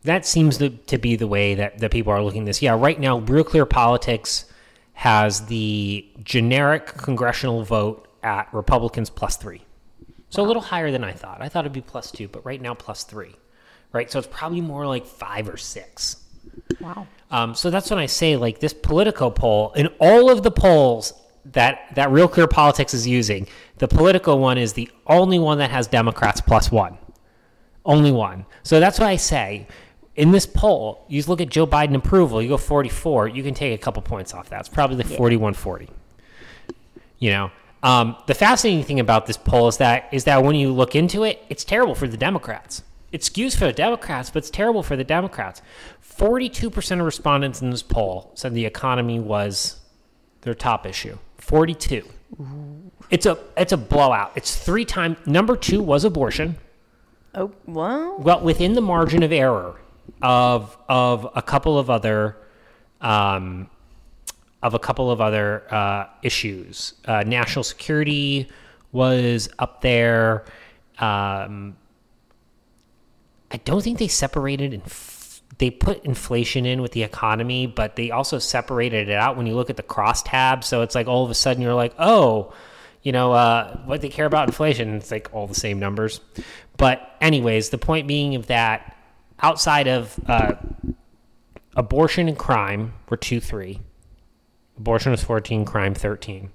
that 0.03 0.25
seems 0.25 0.57
to, 0.57 0.69
to 0.69 0.97
be 0.97 1.15
the 1.15 1.27
way 1.27 1.55
that, 1.55 1.77
that 1.79 1.91
people 1.91 2.11
are 2.11 2.23
looking 2.23 2.43
at 2.43 2.45
this. 2.45 2.61
Yeah, 2.61 2.75
right 2.77 2.99
now, 2.99 3.19
Real 3.19 3.43
Clear 3.43 3.65
Politics 3.65 4.45
has 4.93 5.45
the 5.45 6.05
generic 6.23 6.87
congressional 6.87 7.63
vote 7.63 8.07
at 8.23 8.51
Republicans 8.53 9.09
plus 9.09 9.37
three. 9.37 9.63
So 10.31 10.41
a 10.41 10.47
little 10.47 10.61
higher 10.61 10.91
than 10.91 11.03
I 11.03 11.11
thought. 11.11 11.41
I 11.41 11.49
thought 11.49 11.65
it'd 11.65 11.73
be 11.73 11.81
plus 11.81 12.09
two, 12.09 12.29
but 12.29 12.45
right 12.45 12.61
now, 12.61 12.73
plus 12.73 13.03
three. 13.03 13.35
Right? 13.91 14.09
So 14.09 14.17
it's 14.17 14.29
probably 14.31 14.61
more 14.61 14.87
like 14.87 15.05
five 15.05 15.49
or 15.49 15.57
six. 15.57 16.23
Wow. 16.79 17.05
Um, 17.29 17.53
so 17.53 17.69
that's 17.69 17.89
when 17.89 17.99
I 17.99 18.05
say, 18.05 18.37
like, 18.37 18.59
this 18.59 18.73
Politico 18.73 19.29
poll, 19.29 19.73
in 19.73 19.87
all 19.99 20.31
of 20.31 20.41
the 20.41 20.49
polls 20.49 21.13
that, 21.51 21.93
that 21.95 22.11
Real 22.11 22.29
Clear 22.29 22.47
Politics 22.47 22.93
is 22.93 23.05
using, 23.05 23.45
the 23.77 23.89
Politico 23.89 24.37
one 24.37 24.57
is 24.57 24.71
the 24.71 24.89
only 25.05 25.37
one 25.37 25.57
that 25.57 25.69
has 25.69 25.87
Democrats 25.87 26.39
plus 26.39 26.71
one. 26.71 26.97
Only 27.85 28.11
one. 28.13 28.45
So 28.63 28.79
that's 28.79 29.01
why 29.01 29.07
I 29.09 29.17
say, 29.17 29.67
in 30.15 30.31
this 30.31 30.45
poll, 30.45 31.05
you 31.09 31.19
just 31.19 31.27
look 31.27 31.41
at 31.41 31.49
Joe 31.49 31.67
Biden 31.67 31.95
approval, 31.95 32.41
you 32.41 32.47
go 32.47 32.57
44, 32.57 33.27
you 33.27 33.43
can 33.43 33.53
take 33.53 33.77
a 33.77 33.83
couple 33.83 34.01
points 34.01 34.33
off 34.33 34.49
that. 34.49 34.61
It's 34.61 34.69
probably 34.69 34.95
the 34.95 35.03
41 35.03 35.55
40. 35.55 35.89
You 37.19 37.31
know, 37.31 37.51
um, 37.83 38.15
the 38.27 38.33
fascinating 38.33 38.83
thing 38.83 38.99
about 38.99 39.25
this 39.25 39.37
poll 39.37 39.67
is 39.67 39.77
that 39.77 40.09
is 40.11 40.25
that 40.25 40.43
when 40.43 40.55
you 40.55 40.71
look 40.71 40.95
into 40.95 41.23
it, 41.23 41.43
it's 41.49 41.63
terrible 41.63 41.95
for 41.95 42.07
the 42.07 42.17
Democrats. 42.17 42.83
It 43.11 43.21
skews 43.21 43.57
for 43.57 43.65
the 43.65 43.73
Democrats, 43.73 44.29
but 44.29 44.39
it's 44.39 44.49
terrible 44.49 44.83
for 44.83 44.95
the 44.95 45.03
Democrats. 45.03 45.61
42% 46.17 46.99
of 46.99 47.05
respondents 47.05 47.61
in 47.61 47.69
this 47.69 47.83
poll 47.83 48.31
said 48.35 48.53
the 48.53 48.65
economy 48.65 49.19
was 49.19 49.79
their 50.41 50.53
top 50.53 50.85
issue. 50.85 51.17
42. 51.37 52.05
It's 53.09 53.25
a 53.25 53.37
it's 53.57 53.73
a 53.73 53.77
blowout. 53.77 54.31
It's 54.35 54.55
three 54.55 54.85
times 54.85 55.17
number 55.25 55.57
2 55.57 55.81
was 55.81 56.05
abortion. 56.05 56.57
Oh, 57.33 57.51
well. 57.65 58.17
Well, 58.19 58.41
within 58.41 58.73
the 58.73 58.81
margin 58.81 59.23
of 59.23 59.31
error 59.31 59.79
of 60.21 60.77
of 60.87 61.27
a 61.35 61.41
couple 61.41 61.77
of 61.77 61.89
other 61.89 62.37
um, 63.01 63.69
of 64.63 64.73
a 64.73 64.79
couple 64.79 65.09
of 65.09 65.19
other 65.21 65.63
uh, 65.73 66.05
issues, 66.21 66.93
uh, 67.05 67.23
national 67.25 67.63
security 67.63 68.49
was 68.91 69.49
up 69.57 69.81
there. 69.81 70.45
Um, 70.99 71.75
I 73.49 73.57
don't 73.57 73.83
think 73.83 73.97
they 73.99 74.07
separated 74.07 74.73
and 74.73 74.83
they 75.57 75.69
put 75.69 76.03
inflation 76.05 76.65
in 76.65 76.81
with 76.81 76.91
the 76.93 77.03
economy, 77.03 77.67
but 77.67 77.95
they 77.95 78.11
also 78.11 78.39
separated 78.39 79.09
it 79.09 79.15
out 79.15 79.37
when 79.37 79.45
you 79.45 79.55
look 79.55 79.69
at 79.69 79.77
the 79.77 79.83
crosstabs. 79.83 80.63
So 80.65 80.81
it's 80.81 80.95
like 80.95 81.07
all 81.07 81.23
of 81.23 81.31
a 81.31 81.35
sudden 81.35 81.61
you're 81.61 81.73
like, 81.73 81.93
oh, 81.99 82.53
you 83.03 83.11
know, 83.11 83.31
uh, 83.31 83.77
what 83.85 84.01
they 84.01 84.09
care 84.09 84.25
about 84.25 84.47
inflation. 84.47 84.95
It's 84.95 85.11
like 85.11 85.29
all 85.33 85.47
the 85.47 85.55
same 85.55 85.79
numbers. 85.79 86.21
But 86.77 87.15
anyways, 87.19 87.69
the 87.69 87.77
point 87.77 88.07
being 88.07 88.35
of 88.35 88.47
that, 88.47 88.97
outside 89.39 89.87
of 89.87 90.19
uh, 90.27 90.53
abortion 91.75 92.27
and 92.27 92.37
crime 92.37 92.93
were 93.09 93.17
two 93.17 93.39
three. 93.39 93.81
Abortion 94.77 95.11
was 95.11 95.23
fourteen, 95.23 95.65
crime 95.65 95.93
thirteen. 95.93 96.51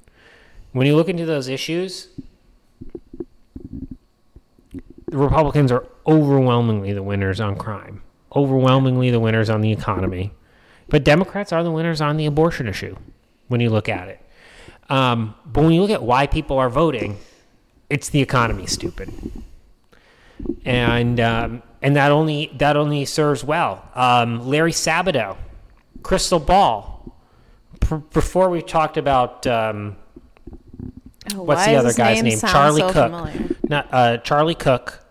When 0.72 0.86
you 0.86 0.96
look 0.96 1.08
into 1.08 1.24
those 1.24 1.48
issues, 1.48 2.08
the 5.06 5.16
Republicans 5.16 5.72
are 5.72 5.86
overwhelmingly 6.06 6.92
the 6.92 7.02
winners 7.02 7.40
on 7.40 7.56
crime, 7.56 8.02
overwhelmingly 8.34 9.10
the 9.10 9.20
winners 9.20 9.48
on 9.48 9.60
the 9.60 9.72
economy, 9.72 10.32
but 10.88 11.04
Democrats 11.04 11.52
are 11.52 11.62
the 11.62 11.70
winners 11.70 12.00
on 12.00 12.16
the 12.16 12.26
abortion 12.26 12.68
issue. 12.68 12.96
When 13.48 13.60
you 13.60 13.70
look 13.70 13.88
at 13.88 14.08
it, 14.08 14.20
um, 14.90 15.34
but 15.46 15.62
when 15.62 15.72
you 15.72 15.80
look 15.80 15.90
at 15.90 16.02
why 16.02 16.26
people 16.26 16.58
are 16.58 16.68
voting, 16.68 17.18
it's 17.88 18.08
the 18.08 18.20
economy, 18.20 18.66
stupid 18.66 19.12
and 20.64 21.20
um, 21.20 21.62
and 21.82 21.96
that 21.96 22.10
only 22.12 22.50
that 22.58 22.76
only 22.76 23.04
serves 23.04 23.44
well. 23.44 23.88
Um, 23.94 24.46
Larry 24.46 24.72
Sabato, 24.72 25.36
crystal 26.02 26.40
ball. 26.40 26.95
P- 27.80 27.96
before 28.12 28.50
we 28.50 28.62
talked 28.62 28.96
about 28.96 29.46
um, 29.46 29.96
Oh, 31.34 31.42
what's 31.42 31.66
the 31.66 31.74
other 31.74 31.92
guy's 31.92 32.22
name 32.22 32.30
name? 32.30 32.38
Charlie 32.40 32.80
so 32.80 32.92
Cook. 32.92 33.10
familiar? 33.10 33.56
Not 33.68 33.88
uh, 33.92 34.16
Charlie 34.18 34.54
Cook, 34.54 35.04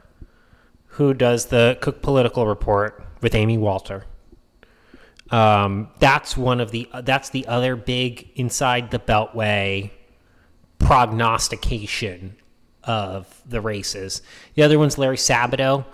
who 0.87 1.13
does 1.13 1.47
the 1.47 1.77
Cook 1.81 2.01
Political 2.01 2.47
Report 2.47 3.03
with 3.21 3.35
Amy 3.35 3.57
Walter. 3.57 4.05
Um, 5.31 5.89
that's 5.99 6.37
one 6.37 6.61
of 6.61 6.71
the 6.71 6.87
that's 7.03 7.29
the 7.31 7.47
other 7.47 7.75
big 7.75 8.29
inside 8.35 8.91
the 8.91 8.99
Beltway 8.99 9.91
prognostication 10.77 12.35
of 12.83 13.41
the 13.45 13.59
races. 13.59 14.21
The 14.53 14.61
other 14.63 14.77
one's 14.79 14.97
Larry 14.97 15.17
Sabato, 15.17 15.85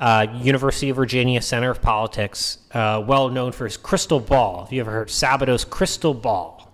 uh, 0.00 0.26
University 0.40 0.88
of 0.88 0.96
Virginia 0.96 1.42
Center 1.42 1.70
of 1.70 1.82
Politics, 1.82 2.58
uh, 2.72 3.04
well 3.06 3.28
known 3.28 3.52
for 3.52 3.64
his 3.64 3.76
crystal 3.76 4.18
ball. 4.18 4.64
Have 4.64 4.72
you 4.72 4.80
ever 4.80 4.90
heard 4.90 5.08
Sabato's 5.08 5.64
crystal 5.64 6.14
ball? 6.14 6.72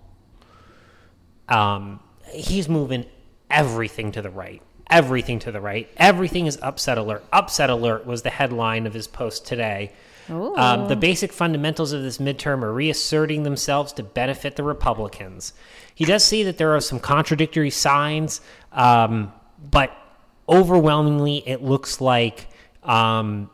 Um, 1.49 2.01
he's 2.33 2.69
moving 2.69 3.05
everything 3.51 4.13
to 4.13 4.23
the 4.23 4.31
right. 4.31 4.63
Everything 4.89 5.41
to 5.41 5.51
the 5.51 5.61
right. 5.61 5.89
Everything 5.97 6.47
is 6.47 6.57
upset 6.63 6.99
alert. 6.99 7.25
Upset 7.33 7.69
alert 7.69 8.07
was 8.07 8.23
the 8.23 8.31
headline 8.31 8.87
of 8.87 8.95
his 8.95 9.09
post 9.09 9.45
today. 9.45 9.93
Um, 10.29 10.89
the 10.89 10.97
basic 10.97 11.33
fundamentals 11.33 11.93
of 11.93 12.03
this 12.03 12.19
midterm 12.19 12.63
are 12.63 12.73
reasserting 12.73 13.45
themselves 13.45 13.93
to 13.95 14.03
benefit 14.03 14.57
the 14.57 14.65
Republicans. 14.65 15.53
He 15.95 16.05
does 16.05 16.25
see 16.25 16.43
that 16.45 16.59
there 16.59 16.75
are 16.75 16.81
some 16.81 16.99
contradictory 16.99 17.71
signs, 17.71 18.41
um, 18.73 19.33
but 19.71 19.97
overwhelmingly, 20.49 21.49
it 21.49 21.63
looks 21.63 22.01
like 22.01 22.49
um, 22.87 23.51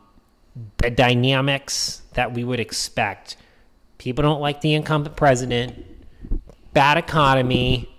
the 0.77 0.89
dynamics 0.89 2.01
that 2.13 2.33
we 2.33 2.43
would 2.43 2.59
expect. 2.59 3.35
People 3.97 4.21
don't 4.21 4.41
like 4.41 4.61
the 4.61 4.73
incumbent 4.73 5.15
president, 5.15 5.85
bad 6.73 6.97
economy. 6.97 7.89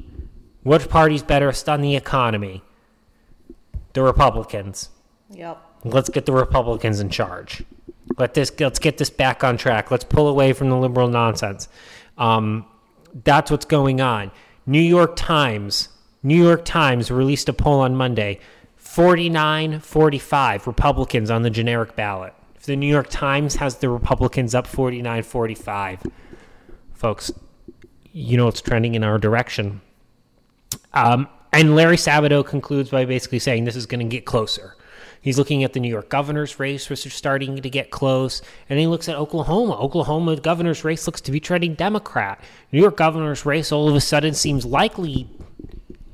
Which 0.62 0.88
party's 0.88 1.22
better 1.22 1.52
on 1.68 1.82
the 1.82 1.94
economy? 1.94 2.62
The 3.92 4.02
Republicans. 4.02 4.88
Yep. 5.30 5.60
Let's 5.84 6.08
get 6.08 6.24
the 6.24 6.32
Republicans 6.32 7.00
in 7.00 7.10
charge. 7.10 7.62
Let 8.16 8.34
this 8.34 8.52
let's 8.58 8.78
get 8.78 8.96
this 8.96 9.10
back 9.10 9.44
on 9.44 9.56
track. 9.56 9.90
Let's 9.90 10.04
pull 10.04 10.28
away 10.28 10.52
from 10.52 10.70
the 10.70 10.76
liberal 10.76 11.08
nonsense. 11.08 11.68
Um, 12.16 12.64
that's 13.24 13.50
what's 13.50 13.66
going 13.66 14.00
on. 14.00 14.30
New 14.66 14.80
York 14.80 15.16
Times, 15.16 15.88
New 16.22 16.42
York 16.42 16.64
Times 16.64 17.10
released 17.10 17.48
a 17.48 17.52
poll 17.52 17.80
on 17.80 17.94
Monday. 17.94 18.40
49 18.94 19.80
45 19.80 20.68
Republicans 20.68 21.28
on 21.28 21.42
the 21.42 21.50
generic 21.50 21.96
ballot. 21.96 22.32
If 22.54 22.62
the 22.62 22.76
New 22.76 22.86
York 22.86 23.08
Times 23.10 23.56
has 23.56 23.78
the 23.78 23.88
Republicans 23.88 24.54
up 24.54 24.68
49 24.68 25.24
45, 25.24 26.02
folks, 26.92 27.32
you 28.12 28.36
know 28.36 28.46
it's 28.46 28.60
trending 28.60 28.94
in 28.94 29.02
our 29.02 29.18
direction. 29.18 29.80
Um, 30.92 31.28
and 31.52 31.74
Larry 31.74 31.96
Sabato 31.96 32.46
concludes 32.46 32.90
by 32.90 33.04
basically 33.04 33.40
saying 33.40 33.64
this 33.64 33.74
is 33.74 33.86
going 33.86 33.98
to 33.98 34.06
get 34.06 34.26
closer. 34.26 34.76
He's 35.20 35.38
looking 35.38 35.64
at 35.64 35.72
the 35.72 35.80
New 35.80 35.88
York 35.88 36.08
governor's 36.08 36.60
race, 36.60 36.88
which 36.88 37.04
is 37.04 37.14
starting 37.14 37.60
to 37.60 37.68
get 37.68 37.90
close, 37.90 38.42
and 38.68 38.78
he 38.78 38.86
looks 38.86 39.08
at 39.08 39.16
Oklahoma. 39.16 39.76
Oklahoma 39.76 40.36
governor's 40.36 40.84
race 40.84 41.04
looks 41.08 41.20
to 41.22 41.32
be 41.32 41.40
trending 41.40 41.74
Democrat. 41.74 42.40
New 42.70 42.80
York 42.80 42.96
governor's 42.96 43.44
race 43.44 43.72
all 43.72 43.88
of 43.88 43.96
a 43.96 44.00
sudden 44.00 44.34
seems 44.34 44.64
likely, 44.64 45.28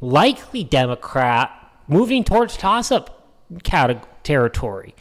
likely 0.00 0.64
Democrat, 0.64 1.58
moving 1.90 2.24
towards 2.24 2.56
toss-up 2.56 3.26
territory. 4.22 4.94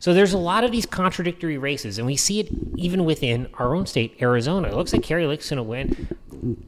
So 0.00 0.14
there's 0.14 0.32
a 0.32 0.38
lot 0.38 0.62
of 0.62 0.70
these 0.70 0.86
contradictory 0.86 1.58
races, 1.58 1.98
and 1.98 2.06
we 2.06 2.16
see 2.16 2.38
it 2.40 2.48
even 2.76 3.04
within 3.04 3.48
our 3.54 3.74
own 3.74 3.86
state, 3.86 4.16
Arizona. 4.22 4.68
It 4.68 4.74
looks 4.74 4.92
like 4.92 5.02
Kari 5.02 5.26
Lake's 5.26 5.50
going 5.50 5.56
to 5.56 5.62
win. 5.64 6.06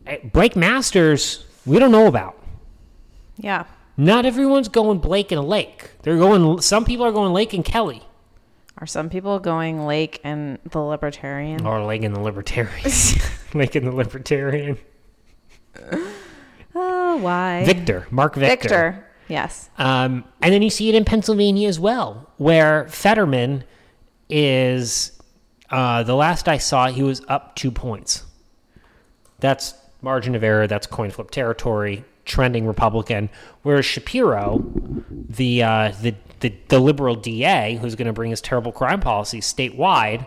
Eh, 0.06 0.18
Blake 0.32 0.56
Masters, 0.56 1.44
we 1.64 1.78
don't 1.78 1.92
know 1.92 2.08
about. 2.08 2.36
Yeah. 3.36 3.64
Not 3.96 4.26
everyone's 4.26 4.68
going 4.68 4.98
Blake 4.98 5.30
and 5.30 5.42
Lake. 5.46 5.90
They're 6.02 6.16
going. 6.16 6.60
Some 6.60 6.84
people 6.84 7.04
are 7.06 7.12
going 7.12 7.32
Lake 7.32 7.52
and 7.52 7.64
Kelly, 7.64 8.02
Are 8.78 8.86
some 8.86 9.10
people 9.10 9.38
going 9.38 9.84
Lake 9.86 10.20
and 10.24 10.58
the 10.70 10.80
Libertarian? 10.80 11.64
or 11.66 11.84
Lake 11.84 12.02
and 12.02 12.16
the 12.16 12.20
Libertarian. 12.20 12.80
Lake 13.54 13.74
and 13.76 13.86
the 13.86 13.92
Libertarian. 13.92 14.78
Oh, 16.74 17.16
why? 17.18 17.64
Victor, 17.64 18.06
Marc 18.10 18.34
Victor. 18.34 18.56
Victor. 18.68 19.06
Yes. 19.30 19.70
Um, 19.78 20.24
and 20.42 20.52
then 20.52 20.60
you 20.60 20.70
see 20.70 20.88
it 20.88 20.94
in 20.96 21.04
Pennsylvania 21.04 21.68
as 21.68 21.78
well, 21.78 22.28
where 22.36 22.88
Fetterman 22.88 23.64
is. 24.28 25.16
Uh, 25.70 26.02
the 26.02 26.16
last 26.16 26.48
I 26.48 26.58
saw, 26.58 26.88
he 26.88 27.04
was 27.04 27.22
up 27.28 27.54
two 27.54 27.70
points. 27.70 28.24
That's 29.38 29.72
margin 30.02 30.34
of 30.34 30.42
error. 30.42 30.66
That's 30.66 30.88
coin 30.88 31.10
flip 31.12 31.30
territory. 31.30 32.04
Trending 32.24 32.66
Republican. 32.66 33.30
Whereas 33.62 33.86
Shapiro, 33.86 34.64
the 35.10 35.62
uh, 35.62 35.92
the, 36.02 36.14
the 36.40 36.52
the 36.68 36.80
liberal 36.80 37.14
DA, 37.14 37.76
who's 37.80 37.94
going 37.94 38.06
to 38.06 38.12
bring 38.12 38.30
his 38.30 38.40
terrible 38.40 38.72
crime 38.72 39.00
policy 39.00 39.40
statewide, 39.40 40.26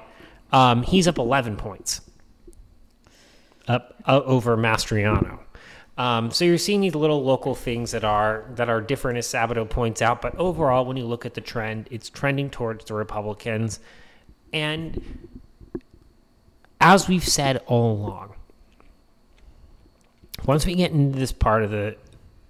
um, 0.53 0.83
he's 0.83 1.07
up 1.07 1.17
11 1.17 1.57
points. 1.57 2.01
Up 3.67 3.95
uh, 4.05 4.21
over 4.23 4.55
Mastriano. 4.55 5.42
Um, 5.97 6.31
so 6.31 6.43
you're 6.43 6.57
seeing 6.57 6.81
these 6.81 6.95
little 6.95 7.23
local 7.23 7.53
things 7.53 7.91
that 7.91 8.03
are 8.03 8.45
that 8.55 8.69
are 8.69 8.81
different, 8.81 9.17
as 9.19 9.27
Sabato 9.27 9.69
points 9.69 10.01
out. 10.01 10.21
But 10.21 10.35
overall, 10.35 10.85
when 10.85 10.97
you 10.97 11.05
look 11.05 11.25
at 11.25 11.35
the 11.35 11.41
trend, 11.41 11.87
it's 11.91 12.09
trending 12.09 12.49
towards 12.49 12.85
the 12.85 12.95
Republicans. 12.95 13.79
And 14.51 15.29
as 16.81 17.07
we've 17.07 17.27
said 17.27 17.61
all 17.67 17.91
along, 17.91 18.33
once 20.45 20.65
we 20.65 20.75
get 20.75 20.91
into 20.91 21.17
this 21.17 21.31
part 21.31 21.63
of 21.63 21.71
the 21.71 21.95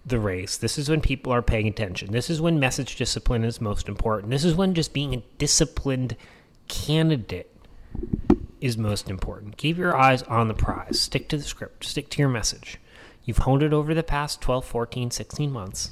the 0.05 0.19
race, 0.19 0.57
this 0.57 0.77
is 0.77 0.89
when 0.89 1.01
people 1.01 1.31
are 1.33 1.41
paying 1.41 1.67
attention. 1.67 2.11
This 2.11 2.29
is 2.29 2.41
when 2.41 2.59
message 2.59 2.95
discipline 2.95 3.43
is 3.43 3.59
most 3.59 3.89
important. 3.89 4.31
This 4.31 4.43
is 4.45 4.55
when 4.55 4.73
just 4.73 4.93
being 4.93 5.13
a 5.13 5.23
disciplined 5.37 6.15
candidate 6.67 7.49
is 8.61 8.77
most 8.77 9.09
important. 9.09 9.57
Keep 9.57 9.77
your 9.77 9.95
eyes 9.95 10.23
on 10.23 10.47
the 10.47 10.53
prize. 10.53 10.99
Stick 10.99 11.27
to 11.29 11.37
the 11.37 11.43
script. 11.43 11.83
Stick 11.85 12.09
to 12.11 12.19
your 12.19 12.29
message. 12.29 12.79
You've 13.23 13.39
honed 13.39 13.63
it 13.63 13.73
over 13.73 13.93
the 13.93 14.03
past 14.03 14.41
12, 14.41 14.65
14, 14.65 15.11
16 15.11 15.51
months. 15.51 15.91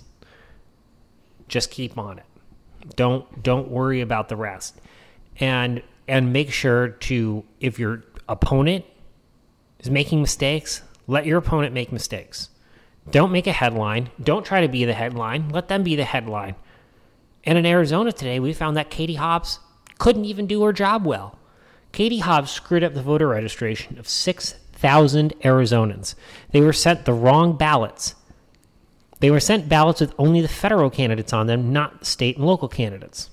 Just 1.47 1.71
keep 1.71 1.97
on 1.97 2.19
it. 2.19 2.25
Don't 2.95 3.43
don't 3.43 3.69
worry 3.69 4.01
about 4.01 4.29
the 4.29 4.35
rest. 4.35 4.79
And 5.39 5.83
and 6.07 6.33
make 6.33 6.51
sure 6.51 6.89
to 6.89 7.43
if 7.59 7.79
your 7.79 8.03
opponent 8.27 8.85
is 9.79 9.89
making 9.89 10.21
mistakes, 10.21 10.81
let 11.07 11.25
your 11.25 11.37
opponent 11.37 11.73
make 11.73 11.91
mistakes. 11.91 12.49
Don't 13.09 13.31
make 13.31 13.47
a 13.47 13.51
headline. 13.51 14.09
Don't 14.21 14.45
try 14.45 14.61
to 14.61 14.67
be 14.67 14.85
the 14.85 14.93
headline. 14.93 15.49
Let 15.49 15.67
them 15.67 15.83
be 15.83 15.95
the 15.95 16.05
headline. 16.05 16.55
And 17.43 17.57
in 17.57 17.65
Arizona 17.65 18.11
today, 18.11 18.39
we 18.39 18.53
found 18.53 18.77
that 18.77 18.91
Katie 18.91 19.15
Hobbs 19.15 19.59
couldn't 19.97 20.25
even 20.25 20.45
do 20.47 20.63
her 20.63 20.73
job 20.73 21.05
well. 21.05 21.39
Katie 21.91 22.19
Hobbs 22.19 22.51
screwed 22.51 22.83
up 22.83 22.93
the 22.93 23.01
voter 23.01 23.27
registration 23.27 23.97
of 23.97 24.07
6,000 24.81 25.33
Arizonans. 25.41 26.15
They 26.51 26.61
were 26.61 26.73
sent 26.73 27.05
the 27.05 27.13
wrong 27.13 27.55
ballots. 27.55 28.15
They 29.19 29.29
were 29.29 29.39
sent 29.39 29.69
ballots 29.69 30.01
with 30.01 30.15
only 30.17 30.41
the 30.41 30.47
federal 30.47 30.89
candidates 30.89 31.31
on 31.31 31.45
them, 31.45 31.71
not 31.71 32.03
state 32.03 32.37
and 32.37 32.47
local 32.47 32.67
candidates. 32.67 33.29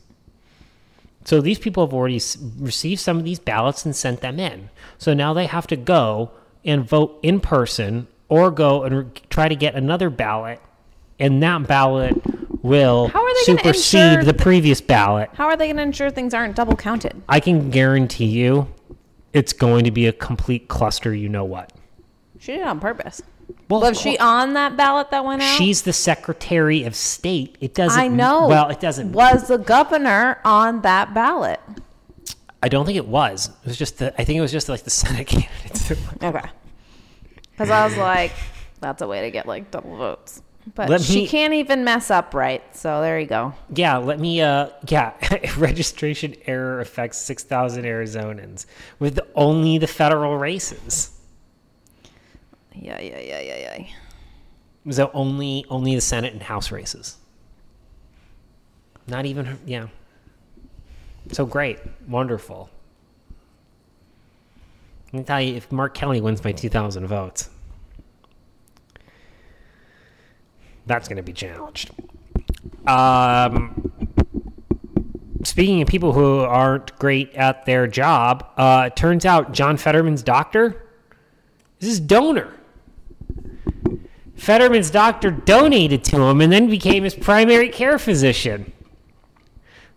So 1.24 1.40
these 1.40 1.58
people 1.58 1.86
have 1.86 1.94
already 1.94 2.20
received 2.58 3.00
some 3.00 3.16
of 3.16 3.24
these 3.24 3.38
ballots 3.38 3.86
and 3.86 3.96
sent 3.96 4.20
them 4.20 4.38
in. 4.38 4.68
So 4.98 5.14
now 5.14 5.32
they 5.32 5.46
have 5.46 5.66
to 5.68 5.76
go 5.76 6.30
and 6.66 6.86
vote 6.86 7.18
in 7.22 7.40
person 7.40 8.08
or 8.28 8.50
go 8.50 8.84
and 8.84 8.98
re- 8.98 9.06
try 9.30 9.48
to 9.48 9.56
get 9.56 9.74
another 9.74 10.10
ballot, 10.10 10.60
and 11.18 11.42
that 11.42 11.66
ballot 11.66 12.14
will 12.62 13.08
How 13.08 13.24
are 13.24 13.34
they 13.34 13.54
gonna 13.54 13.62
supersede 13.62 14.20
the 14.20 14.32
th- 14.32 14.36
previous 14.36 14.82
ballot. 14.82 15.30
How 15.32 15.46
are 15.46 15.56
they 15.56 15.68
going 15.68 15.76
to 15.76 15.82
ensure 15.82 16.10
things 16.10 16.34
aren't 16.34 16.56
double 16.56 16.76
counted? 16.76 17.22
I 17.26 17.40
can 17.40 17.70
guarantee 17.70 18.26
you 18.26 18.68
it's 19.32 19.52
going 19.52 19.84
to 19.84 19.90
be 19.90 20.06
a 20.06 20.12
complete 20.12 20.68
cluster, 20.68 21.14
you 21.14 21.28
know 21.28 21.44
what. 21.44 21.72
She 22.38 22.52
did 22.52 22.60
it 22.62 22.66
on 22.66 22.80
purpose. 22.80 23.22
Well, 23.68 23.80
Was 23.80 24.00
she 24.00 24.18
on 24.18 24.54
that 24.54 24.76
ballot 24.76 25.10
that 25.10 25.24
went 25.24 25.42
out? 25.42 25.56
She's 25.56 25.82
the 25.82 25.92
Secretary 25.92 26.84
of 26.84 26.94
State. 26.94 27.56
It 27.60 27.74
doesn't. 27.74 28.00
I 28.00 28.08
know. 28.08 28.46
Well, 28.46 28.68
it 28.68 28.80
doesn't. 28.80 29.12
Was 29.12 29.48
the 29.48 29.58
governor 29.58 30.40
on 30.44 30.82
that 30.82 31.14
ballot? 31.14 31.60
I 32.62 32.68
don't 32.68 32.86
think 32.86 32.96
it 32.96 33.06
was. 33.06 33.48
It 33.48 33.68
was 33.68 33.76
just 33.76 33.98
the. 33.98 34.18
I 34.20 34.24
think 34.24 34.38
it 34.38 34.40
was 34.40 34.52
just 34.52 34.68
like 34.68 34.82
the 34.84 34.90
Senate 34.90 35.26
candidates. 35.26 35.90
Okay. 36.22 36.48
Because 37.50 37.70
I 37.70 37.84
was 37.84 37.96
like, 37.96 38.32
that's 38.80 39.02
a 39.02 39.06
way 39.06 39.22
to 39.22 39.30
get 39.30 39.46
like 39.46 39.70
double 39.70 39.96
votes. 39.96 40.42
But 40.74 40.88
Let 40.88 41.00
she 41.02 41.22
me- 41.22 41.28
can't 41.28 41.54
even 41.54 41.84
mess 41.84 42.10
up 42.10 42.34
right. 42.34 42.62
So 42.76 43.00
there 43.00 43.18
you 43.18 43.26
go. 43.26 43.54
yeah. 43.74 43.96
Let 43.96 44.18
me. 44.20 44.40
Uh. 44.40 44.68
Yeah. 44.88 45.12
Registration 45.56 46.34
error 46.46 46.80
affects 46.80 47.18
six 47.18 47.44
thousand 47.44 47.84
Arizonans 47.84 48.66
with 48.98 49.18
only 49.34 49.78
the 49.78 49.86
federal 49.86 50.36
races. 50.36 51.10
Yeah, 52.74 53.00
yeah, 53.00 53.18
yeah, 53.18 53.40
yeah, 53.40 53.78
yeah. 53.78 53.86
So 54.92 55.10
only 55.14 55.64
only 55.70 55.94
the 55.94 56.00
Senate 56.00 56.32
and 56.32 56.42
House 56.42 56.70
races. 56.70 57.16
Not 59.06 59.26
even. 59.26 59.58
Yeah. 59.66 59.88
So 61.32 61.46
great. 61.46 61.78
Wonderful. 62.06 62.68
I 65.08 65.10
can 65.16 65.24
tell 65.24 65.40
you, 65.40 65.54
if 65.56 65.72
Mark 65.72 65.94
Kelly 65.94 66.20
wins 66.20 66.40
by 66.42 66.52
2,000 66.52 67.06
votes, 67.06 67.48
that's 70.88 71.08
going 71.08 71.16
to 71.16 71.22
be 71.22 71.32
challenged. 71.32 71.90
Um, 72.86 73.92
speaking 75.44 75.82
of 75.82 75.88
people 75.88 76.12
who 76.12 76.40
aren't 76.40 76.98
great 76.98 77.34
at 77.34 77.66
their 77.66 77.86
job, 77.86 78.50
uh, 78.56 78.84
it 78.86 78.96
turns 78.96 79.24
out 79.24 79.52
John 79.52 79.76
Fetterman's 79.76 80.22
doctor 80.22 80.86
is 81.80 81.88
his 81.88 82.00
donor. 82.00 82.54
Fetterman's 84.36 84.90
doctor 84.90 85.30
donated 85.30 86.04
to 86.04 86.22
him 86.22 86.40
and 86.40 86.52
then 86.52 86.70
became 86.70 87.04
his 87.04 87.14
primary 87.14 87.68
care 87.68 87.98
physician. 87.98 88.72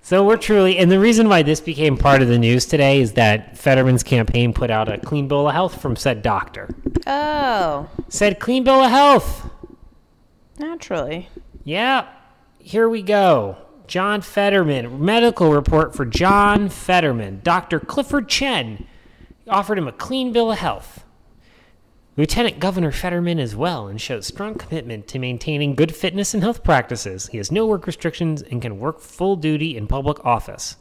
So 0.04 0.26
we're 0.26 0.38
truly, 0.38 0.80
and 0.80 0.92
the 0.92 1.00
reason 1.00 1.30
why 1.30 1.44
this 1.44 1.62
became 1.62 1.96
part 1.96 2.24
of 2.24 2.28
the 2.28 2.40
news 2.40 2.66
today 2.66 3.02
is 3.02 3.14
that 3.14 3.56
Fetterman's 3.56 4.02
campaign 4.02 4.52
put 4.52 4.72
out 4.72 4.92
a 4.92 4.98
clean 4.98 5.28
bill 5.28 5.48
of 5.48 5.54
health 5.54 5.80
from 5.80 5.96
said 5.96 6.24
doctor. 6.24 6.68
Oh, 7.06 7.88
Said 8.10 8.40
clean 8.40 8.64
bill 8.64 8.84
of 8.84 8.90
health. 8.90 9.51
Naturally. 10.62 11.30
Yeah, 11.64 12.08
here 12.60 12.88
we 12.88 13.02
go. 13.02 13.58
John 13.88 14.22
Fetterman, 14.22 15.04
medical 15.04 15.52
report 15.52 15.94
for 15.94 16.06
John 16.06 16.70
Fetterman. 16.70 17.42
Dr. 17.44 17.80
Clifford 17.80 18.30
Chen 18.30 18.88
offered 19.50 19.78
him 19.78 19.88
a 19.88 19.92
clean 19.92 20.32
bill 20.32 20.52
of 20.52 20.60
health. 20.60 21.04
Lieutenant 22.16 22.60
Governor 22.60 22.92
Fetterman 22.92 23.40
as 23.40 23.56
well 23.56 23.88
and 23.88 24.00
shows 24.00 24.28
strong 24.28 24.56
commitment 24.56 25.08
to 25.08 25.20
maintaining 25.20 25.76
good 25.76 25.96
fitness 25.96 26.34
and 26.34 26.44
health 26.44 26.64
practices. 26.64 27.28
He 27.28 27.38
has 27.38 27.52
no 27.52 27.66
work 27.66 27.88
restrictions 27.88 28.42
and 28.42 28.62
can 28.62 28.80
work 28.80 29.00
full 29.00 29.36
duty 29.36 29.76
in 29.76 29.88
public 29.88 30.24
office. 30.26 30.78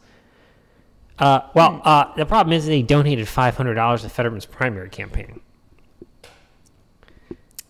Uh, 1.19 1.41
well, 1.55 1.81
uh, 1.85 2.15
the 2.17 2.27
problem 2.27 2.53
is 2.53 2.67
they 2.67 2.83
donated 2.83 3.27
$500 3.27 4.01
to 4.03 4.09
Fetterman's 4.09 4.47
primary 4.47 4.89
campaign. 4.89 5.41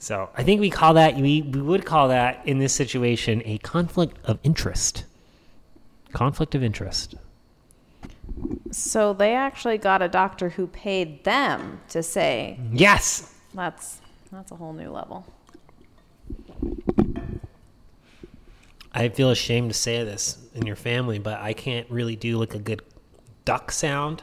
So 0.00 0.30
I 0.34 0.42
think 0.42 0.62
we 0.62 0.70
call 0.70 0.94
that 0.94 1.14
we, 1.16 1.42
we 1.42 1.60
would 1.60 1.84
call 1.84 2.08
that 2.08 2.40
in 2.46 2.58
this 2.58 2.72
situation 2.72 3.42
a 3.44 3.58
conflict 3.58 4.16
of 4.24 4.38
interest. 4.42 5.04
Conflict 6.12 6.54
of 6.54 6.64
interest. 6.64 7.16
So 8.70 9.12
they 9.12 9.34
actually 9.34 9.76
got 9.76 10.00
a 10.00 10.08
doctor 10.08 10.48
who 10.48 10.66
paid 10.66 11.22
them 11.24 11.80
to 11.90 12.02
say 12.02 12.58
Yes. 12.72 13.34
that's 13.54 14.00
that's 14.32 14.50
a 14.50 14.56
whole 14.56 14.72
new 14.72 14.90
level. 14.90 15.26
I 18.92 19.08
feel 19.10 19.30
ashamed 19.30 19.70
to 19.70 19.76
say 19.76 20.02
this 20.02 20.38
in 20.54 20.66
your 20.66 20.76
family, 20.76 21.18
but 21.18 21.40
I 21.40 21.52
can't 21.52 21.88
really 21.90 22.16
do 22.16 22.38
like 22.38 22.54
a 22.54 22.58
good 22.58 22.80
duck 23.44 23.70
sound. 23.70 24.22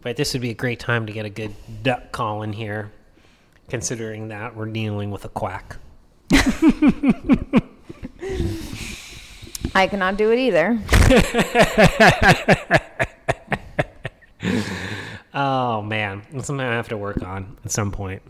But 0.00 0.16
this 0.16 0.32
would 0.32 0.42
be 0.42 0.50
a 0.50 0.54
great 0.54 0.80
time 0.80 1.04
to 1.06 1.12
get 1.12 1.26
a 1.26 1.30
good 1.30 1.54
duck 1.82 2.12
call 2.12 2.42
in 2.42 2.54
here, 2.54 2.90
considering 3.72 4.28
that 4.28 4.54
we're 4.54 4.66
dealing 4.66 5.10
with 5.10 5.24
a 5.24 5.30
quack. 5.30 5.78
I 9.74 9.86
cannot 9.86 10.18
do 10.18 10.30
it 10.30 10.38
either. 10.38 10.78
Oh 15.34 15.80
man, 15.80 16.22
that's 16.30 16.46
something 16.46 16.66
I 16.66 16.74
have 16.74 16.88
to 16.88 16.96
work 16.98 17.22
on 17.22 17.56
at 17.64 17.70
some 17.70 17.90
point. 17.90 18.20